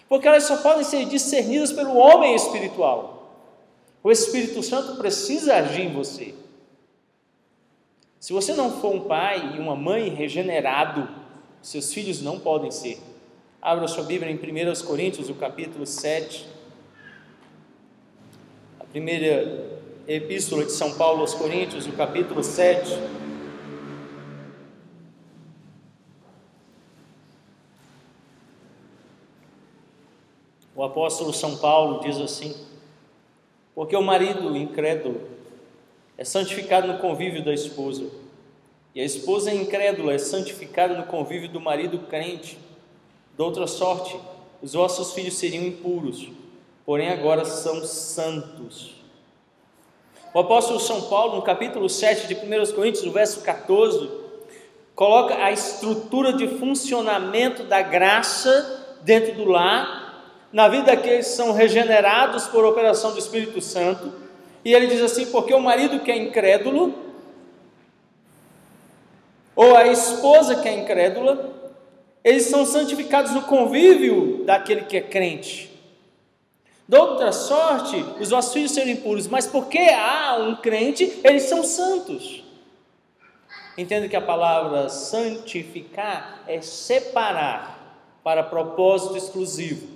Porque 0.08 0.28
elas 0.28 0.44
só 0.44 0.58
podem 0.58 0.84
ser 0.84 1.06
discernidas 1.06 1.72
pelo 1.72 1.98
homem 1.98 2.36
espiritual. 2.36 3.18
O 4.04 4.12
Espírito 4.12 4.62
Santo 4.62 4.98
precisa 4.98 5.56
agir 5.56 5.82
em 5.82 5.94
você. 5.94 6.34
Se 8.20 8.32
você 8.32 8.54
não 8.54 8.80
for 8.80 8.94
um 8.94 9.02
pai 9.02 9.56
e 9.56 9.60
uma 9.60 9.76
mãe 9.76 10.10
regenerado, 10.10 11.10
seus 11.62 11.92
filhos 11.92 12.22
não 12.22 12.40
podem 12.40 12.72
ser. 12.72 13.00
Abra 13.68 13.86
sua 13.86 14.06
Bíblia 14.06 14.32
em 14.32 14.36
1 14.38 14.86
Coríntios, 14.86 15.30
o 15.30 15.36
capítulo 15.36 15.86
7. 15.86 16.48
A 18.80 18.86
primeira 18.86 19.82
epístola 20.08 20.64
de 20.64 20.72
São 20.72 20.94
Paulo 20.94 21.20
aos 21.20 21.34
Coríntios, 21.34 21.86
o 21.86 21.92
capítulo 21.92 22.42
7. 22.42 22.98
O 30.74 30.82
apóstolo 30.82 31.34
São 31.34 31.58
Paulo 31.58 32.00
diz 32.00 32.16
assim: 32.22 32.56
Porque 33.76 33.98
o 33.98 34.02
marido 34.02 34.56
incrédulo 34.56 35.20
é 36.18 36.24
santificado 36.24 36.88
no 36.88 37.00
convívio 37.00 37.44
da 37.44 37.54
esposa, 37.54 38.10
e 38.96 39.02
a 39.02 39.04
esposa 39.04 39.54
incrédula 39.54 40.14
é 40.14 40.18
santificada 40.18 40.98
no 40.98 41.04
convívio 41.04 41.50
do 41.50 41.60
marido 41.60 42.00
crente. 42.08 42.66
De 43.38 43.44
outra 43.44 43.68
sorte, 43.68 44.20
os 44.64 44.74
vossos 44.74 45.14
filhos 45.14 45.36
seriam 45.36 45.64
impuros, 45.64 46.28
porém 46.84 47.10
agora 47.10 47.46
são 47.46 47.86
santos. 47.86 48.96
O 50.34 50.40
apóstolo 50.40 50.80
São 50.80 51.04
Paulo, 51.04 51.36
no 51.36 51.44
capítulo 51.44 51.88
7 51.88 52.28
de 52.28 52.34
1 52.34 52.74
Coríntios, 52.74 53.04
no 53.04 53.12
verso 53.12 53.42
14, 53.42 54.10
coloca 54.96 55.36
a 55.36 55.52
estrutura 55.52 56.34
de 56.34 56.48
funcionamento 56.48 57.64
da 57.64 57.84
graça 57.84 58.98
dentro 59.04 59.36
do 59.36 59.46
lar, 59.46 60.34
na 60.52 60.68
vida 60.68 60.86
daqueles 60.86 61.28
que 61.28 61.34
são 61.34 61.52
regenerados 61.52 62.48
por 62.48 62.66
operação 62.66 63.12
do 63.12 63.20
Espírito 63.20 63.62
Santo. 63.62 64.12
E 64.66 64.74
ele 64.74 64.88
diz 64.88 65.02
assim: 65.02 65.28
porque 65.28 65.54
o 65.54 65.62
marido 65.62 66.00
que 66.00 66.12
é 66.12 66.18
incrédulo, 66.18 66.92
ou 69.56 69.76
a 69.76 69.86
esposa 69.86 70.56
que 70.56 70.68
é 70.68 70.74
incrédula, 70.74 71.57
eles 72.28 72.44
são 72.44 72.66
santificados 72.66 73.32
no 73.32 73.44
convívio 73.44 74.44
daquele 74.44 74.82
que 74.82 74.98
é 74.98 75.02
crente. 75.02 75.72
De 76.86 76.98
outra 76.98 77.32
sorte, 77.32 77.96
os 78.20 78.32
vossos 78.32 78.52
filhos 78.52 78.72
serem 78.72 78.96
impuros, 78.96 79.30
mas 79.30 79.48
porque 79.48 79.78
há 79.78 80.36
um 80.38 80.58
crente, 80.58 81.22
eles 81.24 81.44
são 81.44 81.64
santos. 81.64 82.44
Entenda 83.78 84.10
que 84.10 84.16
a 84.18 84.22
palavra 84.22 84.90
santificar 84.90 86.44
é 86.48 86.60
separar 86.60 88.20
para 88.26 88.44
propósito 88.44 89.16
exclusivo. 89.16 89.88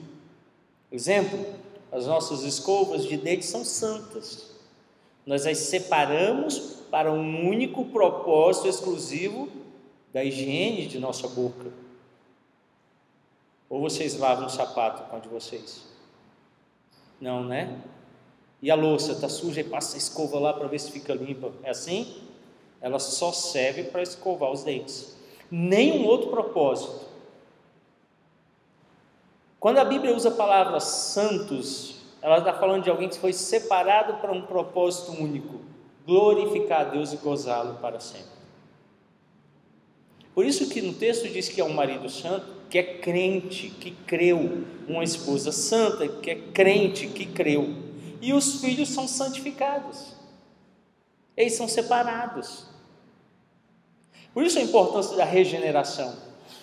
Exemplo, 0.90 1.46
as 1.92 2.08
nossas 2.08 2.44
escovas 2.44 3.04
de 3.04 3.18
dente 3.18 3.46
são 3.46 3.66
santas. 3.66 4.56
Nós 5.26 5.46
as 5.46 5.58
separamos 5.58 6.78
para 6.90 7.12
um 7.12 7.46
único 7.46 7.84
propósito 7.84 8.70
exclusivo 8.70 9.50
da 10.14 10.24
higiene 10.24 10.88
de 10.88 10.98
nossa 10.98 11.28
boca. 11.28 11.81
Ou 13.72 13.80
vocês 13.80 14.20
lavam 14.20 14.48
o 14.48 14.50
sapato 14.50 15.10
com 15.10 15.16
a 15.16 15.20
de 15.20 15.30
vocês? 15.30 15.86
Não, 17.22 17.42
né? 17.42 17.82
E 18.62 18.70
a 18.70 18.76
louça 18.76 19.14
está 19.14 19.30
suja 19.30 19.62
e 19.62 19.64
passa 19.64 19.96
a 19.96 19.98
escova 19.98 20.38
lá 20.38 20.54
para 20.54 20.68
ver 20.68 20.78
se 20.78 20.92
fica 20.92 21.14
limpa. 21.14 21.54
É 21.64 21.70
assim? 21.70 22.22
Ela 22.82 23.00
só 23.00 23.32
serve 23.32 23.86
para 23.86 24.04
escovar 24.04 24.52
os 24.52 24.64
dentes. 24.64 25.16
Nenhum 25.50 26.06
outro 26.06 26.30
propósito. 26.30 27.06
Quando 29.58 29.78
a 29.78 29.86
Bíblia 29.86 30.14
usa 30.14 30.28
a 30.28 30.36
palavra 30.36 30.82
santos, 30.82 32.02
ela 32.22 32.40
está 32.40 32.54
falando 32.54 32.84
de 32.84 32.90
alguém 32.90 33.08
que 33.08 33.18
foi 33.18 33.32
separado 33.32 34.16
para 34.16 34.34
um 34.34 34.42
propósito 34.42 35.14
único: 35.14 35.62
glorificar 36.06 36.82
a 36.82 36.90
Deus 36.90 37.14
e 37.14 37.18
gozá-lo 37.18 37.76
para 37.76 38.02
sempre. 38.02 38.42
Por 40.36 40.46
isso 40.46 40.68
que 40.68 40.82
no 40.82 40.94
texto 40.94 41.30
diz 41.30 41.48
que 41.48 41.62
é 41.62 41.64
um 41.64 41.74
marido 41.74 42.10
santo, 42.10 42.60
que 42.72 42.78
é 42.78 42.84
crente, 42.84 43.70
que 43.70 43.92
creu, 43.92 44.66
uma 44.88 45.04
esposa 45.04 45.52
santa, 45.52 46.08
que 46.08 46.32
é 46.32 46.36
crente, 46.36 47.06
que 47.08 47.26
creu. 47.26 47.76
E 48.22 48.32
os 48.32 48.62
filhos 48.62 48.88
são 48.88 49.10
santificados. 49.10 50.14
Eles 51.36 51.54
são 51.54 51.68
separados. 51.68 52.68
Por 54.34 54.46
isso 54.46 54.58
a 54.58 54.62
importância 54.62 55.18
da 55.18 55.26
regeneração. 55.26 56.16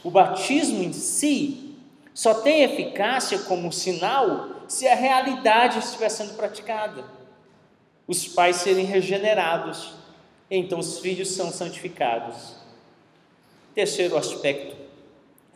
O 0.02 0.10
batismo 0.10 0.82
em 0.82 0.94
si 0.94 1.76
só 2.14 2.32
tem 2.32 2.62
eficácia 2.62 3.40
como 3.40 3.70
sinal 3.70 4.64
se 4.66 4.88
a 4.88 4.94
realidade 4.94 5.78
estiver 5.78 6.08
sendo 6.08 6.38
praticada. 6.38 7.04
Os 8.06 8.26
pais 8.26 8.56
serem 8.56 8.86
regenerados, 8.86 9.92
então 10.50 10.78
os 10.78 11.00
filhos 11.00 11.32
são 11.32 11.52
santificados. 11.52 12.56
Terceiro 13.74 14.16
aspecto: 14.16 14.87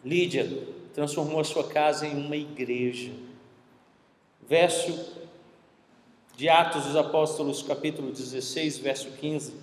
Lídia 0.05 0.67
transformou 0.95 1.41
a 1.41 1.45
sua 1.45 1.65
casa 1.65 2.07
em 2.07 2.17
uma 2.17 2.37
igreja. 2.37 3.13
Verso 4.49 5.23
de 6.37 6.49
Atos 6.49 6.85
dos 6.85 6.97
Apóstolos, 6.97 7.63
capítulo 7.63 8.11
16, 8.11 8.79
verso 8.79 9.11
15. 9.13 9.55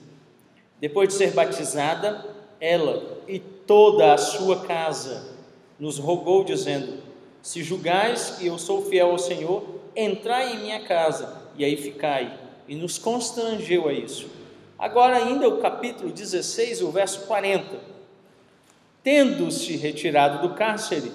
Depois 0.80 1.10
de 1.10 1.16
ser 1.16 1.32
batizada, 1.32 2.26
ela 2.60 3.20
e 3.28 3.40
toda 3.40 4.14
a 4.14 4.18
sua 4.18 4.62
casa 4.62 5.36
nos 5.78 5.98
rogou, 5.98 6.44
dizendo: 6.44 7.04
Se 7.42 7.62
julgais 7.62 8.32
que 8.38 8.48
eu 8.48 8.58
sou 8.58 8.86
fiel 8.86 9.12
ao 9.12 9.20
Senhor, 9.20 9.64
entrai 9.96 10.54
em 10.54 10.60
minha 10.60 10.86
casa 10.86 11.38
e 11.58 11.66
aí 11.66 11.76
ficai. 11.76 12.40
E 12.68 12.76
nos 12.76 12.98
constrangeu 12.98 13.88
a 13.88 13.94
isso. 13.94 14.30
Agora, 14.78 15.18
ainda 15.18 15.50
o 15.50 15.58
capítulo 15.58 16.12
16, 16.12 16.82
o 16.82 16.92
verso 16.92 17.26
40. 17.28 17.99
Tendo-se 19.04 19.76
retirado 19.78 20.48
do 20.48 20.54
cárcere, 20.54 21.12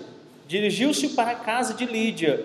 dirigiu-se 0.47 1.11
para 1.11 1.33
a 1.33 1.37
casa 1.37 1.75
de 1.75 1.85
Lídia 1.85 2.45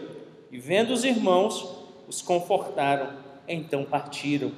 e, 0.51 0.57
vendo 0.57 0.91
os 0.91 1.03
irmãos, 1.03 1.67
os 2.07 2.21
confortaram. 2.21 3.09
Então 3.47 3.83
partiram. 3.83 4.51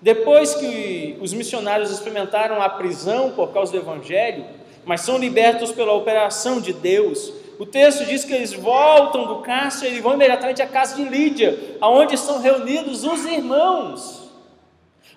Depois 0.00 0.54
que 0.54 1.18
os 1.20 1.34
missionários 1.34 1.90
experimentaram 1.90 2.62
a 2.62 2.68
prisão 2.68 3.32
por 3.32 3.52
causa 3.52 3.72
do 3.72 3.78
Evangelho, 3.78 4.46
mas 4.84 5.02
são 5.02 5.18
libertos 5.18 5.72
pela 5.72 5.92
operação 5.92 6.60
de 6.60 6.72
Deus, 6.72 7.32
o 7.58 7.66
texto 7.66 8.06
diz 8.06 8.24
que 8.24 8.32
eles 8.32 8.54
voltam 8.54 9.26
do 9.26 9.40
cárcere 9.40 9.96
e 9.96 10.00
vão 10.00 10.14
imediatamente 10.14 10.62
à 10.62 10.66
casa 10.66 10.96
de 10.96 11.04
Lídia, 11.04 11.76
aonde 11.78 12.14
estão 12.14 12.40
reunidos 12.40 13.04
os 13.04 13.26
irmãos. 13.26 14.30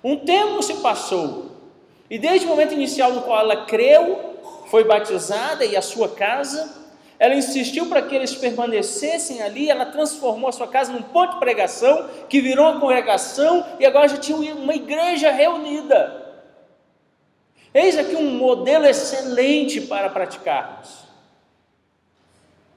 Um 0.04 0.18
tempo 0.18 0.62
se 0.62 0.74
passou, 0.76 1.52
e 2.10 2.20
desde 2.20 2.46
o 2.46 2.50
momento 2.50 2.74
inicial 2.74 3.14
no 3.14 3.22
qual 3.22 3.40
ela 3.40 3.66
creu, 3.66 4.33
foi 4.74 4.86
batizada 4.86 5.64
e 5.64 5.78
a 5.78 5.84
sua 5.84 6.10
casa, 6.10 6.68
ela 7.20 7.36
insistiu 7.36 7.86
para 7.90 8.02
que 8.02 8.16
eles 8.16 8.34
permanecessem 8.34 9.40
ali, 9.40 9.70
ela 9.70 9.86
transformou 9.86 10.50
a 10.50 10.52
sua 10.52 10.68
casa 10.68 10.92
num 10.92 11.04
ponto 11.04 11.36
de 11.36 11.40
pregação, 11.40 12.10
que 12.28 12.42
virou 12.42 12.72
uma 12.72 12.80
congregação 12.80 13.64
e 13.80 13.86
agora 13.86 14.08
já 14.08 14.18
tinha 14.18 14.56
uma 14.56 14.74
igreja 14.74 15.30
reunida. 15.30 16.42
Eis 17.72 18.00
aqui 18.00 18.16
um 18.16 18.32
modelo 18.32 18.88
excelente 18.88 19.80
para 19.80 20.10
praticarmos. 20.10 21.04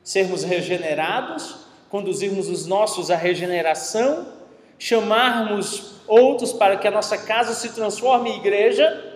Sermos 0.05 0.45
regenerados, 0.45 1.57
conduzirmos 1.89 2.51
os 2.51 2.67
nossos 2.67 3.11
à 3.11 3.17
regeneração, 3.17 4.35
chamarmos 4.79 5.95
outros 6.07 6.53
para 6.53 6.77
que 6.77 6.87
a 6.87 6.91
nossa 6.91 7.17
casa 7.17 7.55
se 7.55 7.71
transforme 7.71 8.33
em 8.33 8.37
igreja, 8.37 9.16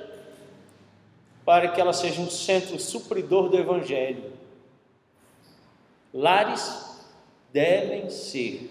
para 1.51 1.67
que 1.67 1.81
ela 1.81 1.93
seja 1.93 2.21
um 2.21 2.31
centro 2.31 2.79
supridor 2.79 3.49
do 3.49 3.59
Evangelho 3.59 4.23
Lares 6.15 6.97
devem 7.53 8.09
ser 8.09 8.71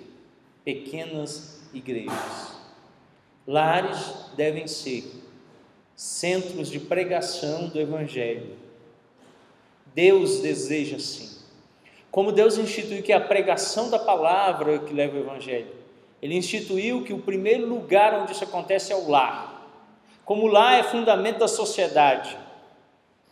pequenas 0.64 1.62
igrejas. 1.74 2.54
Lares 3.46 4.32
devem 4.38 4.66
ser 4.66 5.04
centros 5.94 6.72
de 6.72 6.80
pregação 6.80 7.68
do 7.68 7.82
Evangelho. 7.82 8.56
Deus 9.94 10.40
deseja 10.40 10.96
assim. 10.96 11.38
Como 12.10 12.32
Deus 12.32 12.58
instituiu 12.58 13.04
que 13.04 13.12
é 13.12 13.18
a 13.18 13.28
pregação 13.28 13.90
da 13.90 14.00
palavra 14.00 14.80
que 14.80 14.94
leva 14.94 15.18
o 15.18 15.20
Evangelho, 15.20 15.74
Ele 16.22 16.38
instituiu 16.38 17.04
que 17.04 17.12
o 17.12 17.20
primeiro 17.20 17.68
lugar 17.68 18.22
onde 18.22 18.32
isso 18.32 18.46
acontece 18.46 18.94
é 18.94 18.96
o 18.96 19.10
lar. 19.10 19.70
Como 20.24 20.44
o 20.44 20.48
lar 20.48 20.80
é 20.80 20.84
fundamento 20.84 21.40
da 21.40 21.48
sociedade, 21.50 22.38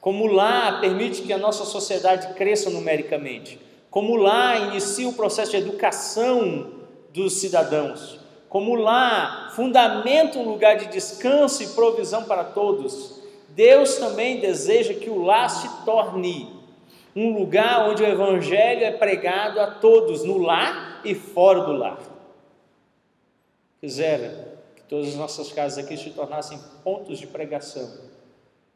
como 0.07 0.25
lar 0.25 0.79
permite 0.79 1.23
que 1.23 1.33
a 1.33 1.37
nossa 1.37 1.65
sociedade 1.65 2.33
cresça 2.35 2.69
numericamente, 2.69 3.59
como 3.91 4.15
lá 4.15 4.55
inicia 4.57 5.09
o 5.09 5.11
processo 5.11 5.51
de 5.51 5.57
educação 5.57 6.71
dos 7.13 7.33
cidadãos, 7.33 8.17
como 8.47 8.73
lá 8.75 9.51
fundamenta 9.53 10.39
um 10.39 10.47
lugar 10.47 10.77
de 10.77 10.85
descanso 10.85 11.61
e 11.61 11.67
provisão 11.67 12.23
para 12.23 12.45
todos, 12.45 13.21
Deus 13.49 13.95
também 13.95 14.39
deseja 14.39 14.93
que 14.93 15.09
o 15.09 15.23
lar 15.23 15.49
se 15.49 15.67
torne 15.83 16.55
um 17.13 17.37
lugar 17.37 17.89
onde 17.89 18.01
o 18.01 18.07
evangelho 18.07 18.85
é 18.85 18.91
pregado 18.91 19.59
a 19.59 19.71
todos, 19.71 20.23
no 20.23 20.37
lar 20.37 21.01
e 21.03 21.13
fora 21.15 21.65
do 21.65 21.73
lar. 21.73 21.99
Quisera 23.81 24.57
que 24.73 24.83
todas 24.83 25.09
as 25.09 25.15
nossas 25.15 25.51
casas 25.51 25.83
aqui 25.83 25.97
se 25.97 26.11
tornassem 26.11 26.57
pontos 26.81 27.19
de 27.19 27.27
pregação 27.27 28.06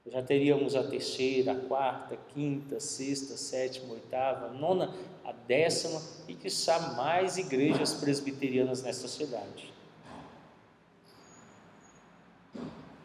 já 0.10 0.22
teríamos 0.22 0.76
a 0.76 0.84
terceira, 0.84 1.52
a 1.52 1.56
quarta, 1.56 2.18
quinta, 2.34 2.80
sexta, 2.80 3.38
sétima, 3.38 3.94
oitava, 3.94 4.50
nona, 4.50 4.94
a 5.24 5.32
décima 5.32 6.02
e, 6.28 6.34
quiçá, 6.34 6.94
mais 6.94 7.38
igrejas 7.38 7.94
presbiterianas 7.94 8.82
nesta 8.82 9.08
cidade. 9.08 9.72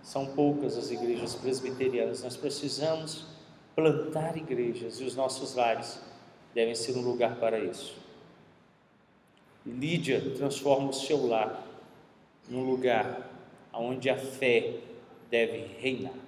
São 0.02 0.26
poucas 0.26 0.76
as 0.76 0.90
igrejas 0.90 1.34
presbiterianas, 1.34 2.22
nós 2.22 2.36
precisamos 2.36 3.26
plantar 3.74 4.36
igrejas 4.36 5.00
e 5.00 5.04
os 5.04 5.14
nossos 5.14 5.54
lares 5.54 6.00
devem 6.54 6.74
ser 6.74 6.96
um 6.96 7.02
lugar 7.02 7.36
para 7.36 7.58
isso. 7.58 7.94
Lídia 9.66 10.32
transforma 10.36 10.88
o 10.90 10.94
seu 10.94 11.26
lar 11.26 11.62
num 12.48 12.64
lugar 12.64 13.28
onde 13.72 14.08
a 14.08 14.16
fé 14.16 14.78
deve 15.28 15.66
reinar. 15.78 16.25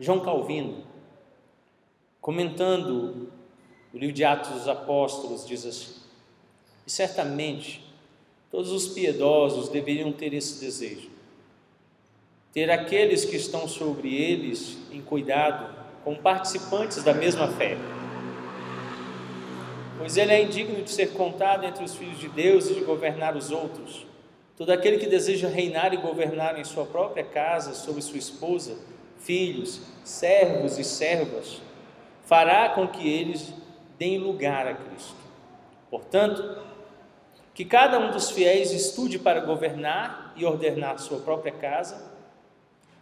João 0.00 0.20
Calvino, 0.20 0.84
comentando 2.20 3.32
o 3.92 3.98
livro 3.98 4.14
de 4.14 4.24
Atos 4.24 4.52
dos 4.52 4.68
Apóstolos, 4.68 5.44
diz 5.44 5.66
assim: 5.66 5.94
E 6.86 6.90
certamente 6.90 7.84
todos 8.48 8.70
os 8.70 8.88
piedosos 8.88 9.68
deveriam 9.68 10.12
ter 10.12 10.32
esse 10.32 10.60
desejo, 10.64 11.10
ter 12.52 12.70
aqueles 12.70 13.24
que 13.24 13.34
estão 13.34 13.66
sobre 13.66 14.14
eles 14.14 14.78
em 14.92 15.02
cuidado 15.02 15.74
como 16.04 16.16
participantes 16.18 17.02
da 17.02 17.12
mesma 17.12 17.48
fé. 17.48 17.76
Pois 19.98 20.16
ele 20.16 20.32
é 20.32 20.42
indigno 20.42 20.80
de 20.80 20.92
ser 20.92 21.12
contado 21.12 21.64
entre 21.64 21.82
os 21.82 21.96
filhos 21.96 22.20
de 22.20 22.28
Deus 22.28 22.70
e 22.70 22.74
de 22.74 22.80
governar 22.82 23.36
os 23.36 23.50
outros. 23.50 24.06
Todo 24.56 24.70
aquele 24.70 24.98
que 24.98 25.06
deseja 25.06 25.48
reinar 25.48 25.92
e 25.92 25.96
governar 25.96 26.56
em 26.58 26.64
sua 26.64 26.86
própria 26.86 27.24
casa, 27.24 27.74
sobre 27.74 28.00
sua 28.00 28.18
esposa, 28.18 28.76
filhos, 29.20 29.80
servos 30.04 30.78
e 30.78 30.84
servas, 30.84 31.60
fará 32.24 32.70
com 32.70 32.86
que 32.88 33.08
eles 33.08 33.52
deem 33.98 34.18
lugar 34.18 34.66
a 34.66 34.74
Cristo. 34.74 35.16
Portanto, 35.90 36.58
que 37.54 37.64
cada 37.64 37.98
um 37.98 38.10
dos 38.10 38.30
fiéis 38.30 38.70
estude 38.70 39.18
para 39.18 39.40
governar 39.40 40.32
e 40.36 40.44
ordenar 40.44 40.98
sua 40.98 41.18
própria 41.18 41.52
casa, 41.52 42.16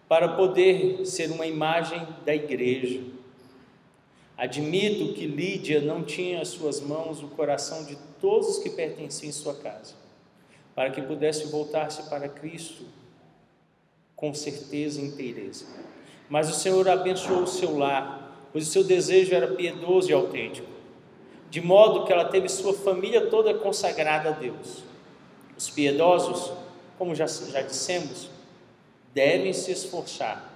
para 0.09 0.29
poder 0.29 1.05
ser 1.05 1.31
uma 1.31 1.47
imagem 1.47 2.07
da 2.25 2.35
igreja. 2.35 3.03
Admito 4.37 5.15
que 5.15 5.27
Lídia 5.27 5.81
não 5.81 6.05
tinha 6.05 6.41
em 6.41 6.45
suas 6.45 6.81
mãos 6.81 7.23
o 7.23 7.29
coração 7.29 7.85
de 7.85 7.97
todos 8.21 8.49
os 8.49 8.59
que 8.59 8.71
pertenciam 8.71 9.29
em 9.29 9.33
sua 9.33 9.55
casa. 9.55 9.95
para 10.77 10.91
que 10.91 11.01
pudesse 11.01 11.47
voltar-se 11.47 12.03
para 12.11 12.29
Cristo 12.29 12.85
com 14.15 14.35
certeza 14.35 15.01
e 15.01 15.07
inteireza. 15.07 15.65
Mas 16.29 16.51
o 16.51 16.55
Senhor 16.55 16.89
abençoou 16.89 17.43
o 17.43 17.47
seu 17.47 17.77
lar, 17.77 18.49
pois 18.53 18.67
o 18.69 18.71
seu 18.71 18.83
desejo 18.83 19.35
era 19.35 19.49
piedoso 19.49 20.11
e 20.11 20.13
autêntico, 20.13 20.69
de 21.51 21.61
modo 21.61 22.05
que 22.05 22.13
ela 22.13 22.25
teve 22.25 22.49
sua 22.49 22.75
família 22.75 23.27
toda 23.27 23.55
consagrada 23.55 24.31
a 24.31 24.33
Deus. 24.33 24.83
Os 25.57 25.71
piedosos, 25.71 26.53
como 26.99 27.15
já, 27.15 27.27
já 27.27 27.63
dissemos, 27.63 28.29
devem 29.15 29.53
se 29.53 29.71
esforçar 29.71 30.53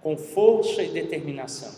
com 0.00 0.16
força 0.16 0.82
e 0.82 0.88
determinação 0.88 1.72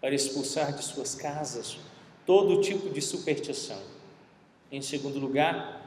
para 0.00 0.14
expulsar 0.14 0.72
de 0.74 0.82
suas 0.84 1.14
casas 1.14 1.78
todo 2.24 2.60
tipo 2.60 2.88
de 2.88 3.02
superstição. 3.02 3.80
Em 4.70 4.80
segundo 4.80 5.18
lugar, 5.18 5.82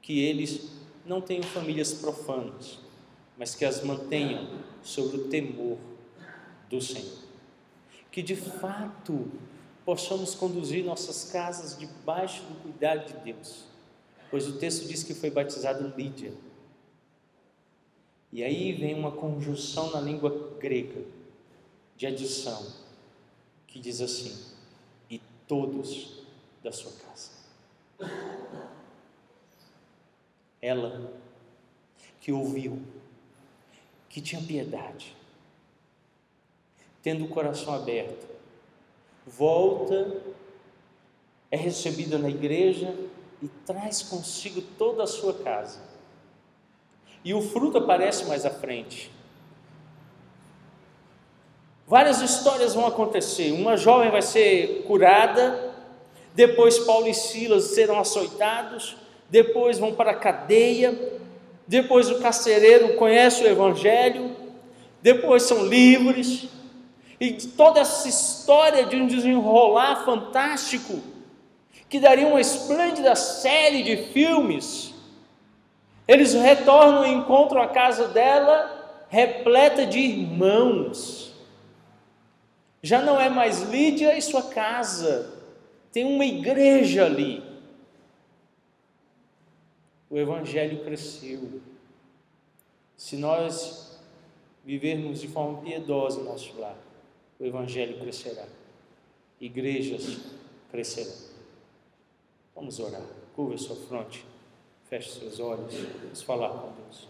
que 0.00 0.24
eles 0.24 0.70
não 1.04 1.20
tenham 1.20 1.42
famílias 1.42 1.92
profanas, 1.92 2.78
mas 3.38 3.54
que 3.54 3.64
as 3.64 3.82
mantenham 3.82 4.48
sobre 4.82 5.16
o 5.16 5.28
temor 5.28 5.78
do 6.68 6.80
Senhor. 6.80 7.18
Que 8.10 8.20
de 8.20 8.34
fato 8.34 9.30
possamos 9.84 10.34
conduzir 10.34 10.84
nossas 10.84 11.30
casas 11.30 11.78
debaixo 11.78 12.42
do 12.42 12.62
cuidado 12.62 13.06
de 13.06 13.32
Deus, 13.32 13.64
pois 14.30 14.48
o 14.48 14.58
texto 14.58 14.86
diz 14.88 15.04
que 15.04 15.14
foi 15.14 15.30
batizado 15.30 15.94
Lídia. 15.96 16.32
E 18.30 18.42
aí 18.42 18.72
vem 18.72 18.94
uma 18.94 19.12
conjunção 19.12 19.90
na 19.92 20.00
língua 20.00 20.56
grega 20.58 21.02
de 21.96 22.06
adição, 22.06 22.66
que 23.66 23.78
diz 23.78 24.00
assim: 24.00 24.36
e 25.08 25.20
todos 25.46 26.24
da 26.62 26.72
sua 26.72 26.92
casa. 26.92 27.30
Ela 30.60 31.12
que 32.20 32.32
ouviu 32.32 32.82
que 34.08 34.20
tinha 34.20 34.40
piedade, 34.40 35.14
tendo 37.02 37.24
o 37.24 37.28
coração 37.28 37.74
aberto, 37.74 38.26
volta, 39.26 40.22
é 41.50 41.56
recebida 41.56 42.18
na 42.18 42.28
igreja 42.28 42.94
e 43.42 43.48
traz 43.66 44.02
consigo 44.02 44.60
toda 44.76 45.02
a 45.02 45.06
sua 45.06 45.34
casa. 45.34 45.80
E 47.24 47.34
o 47.34 47.42
fruto 47.42 47.78
aparece 47.78 48.24
mais 48.24 48.46
à 48.46 48.50
frente. 48.50 49.10
Várias 51.86 52.20
histórias 52.20 52.74
vão 52.74 52.86
acontecer. 52.86 53.52
Uma 53.52 53.76
jovem 53.76 54.10
vai 54.10 54.22
ser 54.22 54.84
curada, 54.86 55.74
depois 56.34 56.78
Paulo 56.78 57.08
e 57.08 57.14
Silas 57.14 57.64
serão 57.64 57.98
açoitados, 57.98 58.96
depois 59.30 59.78
vão 59.78 59.94
para 59.94 60.12
a 60.12 60.14
cadeia, 60.14 61.17
depois 61.68 62.10
o 62.10 62.18
carcereiro 62.18 62.94
conhece 62.94 63.44
o 63.44 63.46
Evangelho, 63.46 64.34
depois 65.02 65.42
são 65.42 65.66
livres, 65.66 66.48
e 67.20 67.32
toda 67.34 67.80
essa 67.80 68.08
história 68.08 68.86
de 68.86 68.96
um 68.96 69.06
desenrolar 69.06 70.02
fantástico, 70.02 70.98
que 71.86 72.00
daria 72.00 72.26
uma 72.26 72.40
esplêndida 72.40 73.14
série 73.14 73.82
de 73.82 73.96
filmes, 74.14 74.94
eles 76.06 76.32
retornam 76.32 77.04
e 77.04 77.12
encontram 77.12 77.60
a 77.60 77.68
casa 77.68 78.08
dela 78.08 79.04
repleta 79.10 79.84
de 79.84 79.98
irmãos. 79.98 81.34
Já 82.82 83.02
não 83.02 83.20
é 83.20 83.28
mais 83.28 83.60
Lídia 83.60 84.16
e 84.16 84.22
sua 84.22 84.42
casa, 84.42 85.34
tem 85.92 86.04
uma 86.04 86.24
igreja 86.24 87.04
ali 87.04 87.47
o 90.10 90.16
Evangelho 90.16 90.84
cresceu. 90.84 91.60
Se 92.96 93.16
nós 93.16 93.98
vivermos 94.64 95.20
de 95.20 95.28
forma 95.28 95.60
piedosa 95.60 96.20
em 96.20 96.24
nosso 96.24 96.58
lar, 96.58 96.76
o 97.38 97.44
Evangelho 97.44 97.98
crescerá, 98.00 98.46
igrejas 99.40 100.18
crescerão. 100.70 101.28
Vamos 102.54 102.80
orar. 102.80 103.02
Curva 103.36 103.54
a 103.54 103.58
sua 103.58 103.76
fronte, 103.76 104.24
feche 104.88 105.20
seus 105.20 105.38
olhos, 105.38 105.72
vamos 106.02 106.22
falar 106.22 106.50
com 106.50 106.72
Deus. 106.82 107.06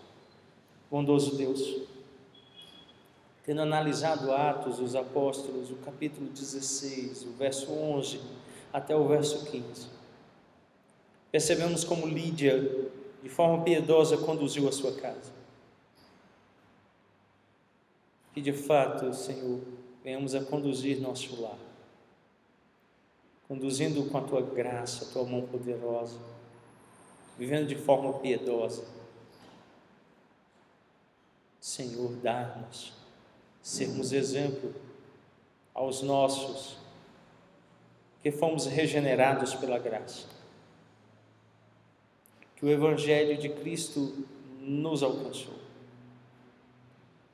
Bondoso 0.90 1.36
Deus, 1.36 1.82
tendo 3.44 3.62
analisado 3.62 4.30
Atos 4.32 4.76
dos 4.76 4.94
Apóstolos, 4.94 5.70
o 5.70 5.76
capítulo 5.76 6.28
16, 6.28 7.22
o 7.22 7.30
verso 7.32 7.72
11 7.72 8.20
até 8.72 8.94
o 8.94 9.08
verso 9.08 9.46
15, 9.50 9.88
Percebemos 11.30 11.84
como 11.84 12.06
Lídia, 12.06 12.87
de 13.28 13.34
forma 13.34 13.62
piedosa, 13.62 14.16
conduziu 14.16 14.66
a 14.66 14.72
sua 14.72 14.92
casa. 14.92 15.30
Que 18.32 18.40
de 18.40 18.54
fato, 18.54 19.12
Senhor, 19.12 19.60
venhamos 20.02 20.34
a 20.34 20.42
conduzir 20.42 20.98
nosso 20.98 21.38
lar, 21.42 21.58
conduzindo 23.46 24.02
com 24.10 24.16
a 24.16 24.22
tua 24.22 24.40
graça, 24.40 25.04
a 25.04 25.08
tua 25.08 25.24
mão 25.24 25.42
poderosa, 25.42 26.18
vivendo 27.36 27.66
de 27.66 27.76
forma 27.76 28.14
piedosa. 28.14 28.84
Senhor, 31.60 32.12
dá-nos 32.22 32.94
sermos 33.60 34.12
exemplo 34.12 34.74
aos 35.74 36.00
nossos 36.00 36.78
que 38.22 38.32
fomos 38.32 38.64
regenerados 38.64 39.54
pela 39.54 39.78
graça 39.78 40.37
que 42.58 42.66
o 42.66 42.68
Evangelho 42.68 43.38
de 43.38 43.48
Cristo 43.48 44.26
nos 44.60 45.04
alcançou. 45.04 45.54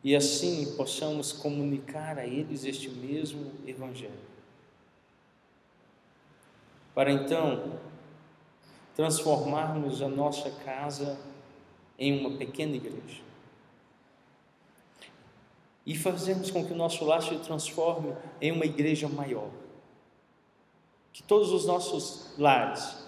E 0.02 0.14
assim 0.14 0.76
possamos 0.76 1.32
comunicar 1.32 2.18
a 2.18 2.26
eles 2.26 2.66
este 2.66 2.90
mesmo 2.90 3.50
Evangelho. 3.66 4.12
Para 6.94 7.10
então 7.10 7.80
transformarmos 8.94 10.02
a 10.02 10.08
nossa 10.08 10.50
casa 10.50 11.18
em 11.98 12.20
uma 12.20 12.36
pequena 12.36 12.76
igreja. 12.76 13.22
E 15.86 15.96
fazermos 15.96 16.50
com 16.50 16.66
que 16.66 16.74
o 16.74 16.76
nosso 16.76 17.02
lar 17.02 17.22
se 17.22 17.34
transforme 17.38 18.14
em 18.42 18.52
uma 18.52 18.66
igreja 18.66 19.08
maior. 19.08 19.48
Que 21.14 21.22
todos 21.22 21.50
os 21.50 21.64
nossos 21.64 22.34
lares 22.36 23.03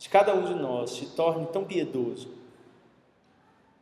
de 0.00 0.08
cada 0.08 0.34
um 0.34 0.42
de 0.42 0.54
nós 0.54 0.92
se 0.92 1.04
torne 1.08 1.46
tão 1.48 1.62
piedoso, 1.62 2.30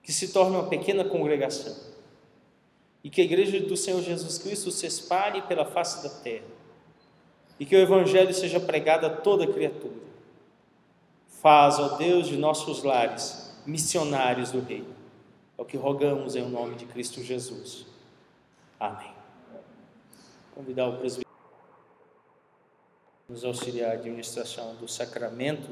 que 0.03 0.13
se 0.13 0.33
torne 0.33 0.57
uma 0.57 0.69
pequena 0.69 1.05
congregação, 1.05 1.77
e 3.05 3.09
que 3.09 3.21
a 3.21 3.25
igreja 3.25 3.61
do 3.61 3.77
Senhor 3.77 4.03
Jesus 4.03 4.37
Cristo 4.37 4.73
se 4.73 4.85
espalhe 4.85 5.43
pela 5.43 5.65
face 5.65 6.03
da 6.03 6.11
terra, 6.11 6.49
e 7.59 7.65
que 7.65 7.77
o 7.77 7.79
Evangelho 7.79 8.35
seja 8.35 8.59
pregado 8.59 9.07
a 9.07 9.11
toda 9.11 9.47
criatura. 9.47 10.09
Faz, 11.41 11.79
ó 11.79 11.97
Deus, 11.97 12.27
de 12.27 12.37
nossos 12.37 12.83
lares 12.83 13.57
missionários 13.65 14.51
do 14.51 14.61
Reino. 14.61 14.97
É 15.57 15.63
o 15.63 15.65
que 15.65 15.77
rogamos 15.77 16.35
em 16.35 16.49
nome 16.49 16.75
de 16.75 16.85
Cristo 16.87 17.23
Jesus. 17.23 17.87
Amém. 18.81 19.13
Convidar 20.53 20.89
o 20.89 20.97
presbítero 20.97 21.29
nos 23.29 23.45
auxiliar 23.45 23.93
a 23.93 23.95
administração 23.95 24.75
do 24.77 24.89
sacramento 24.89 25.71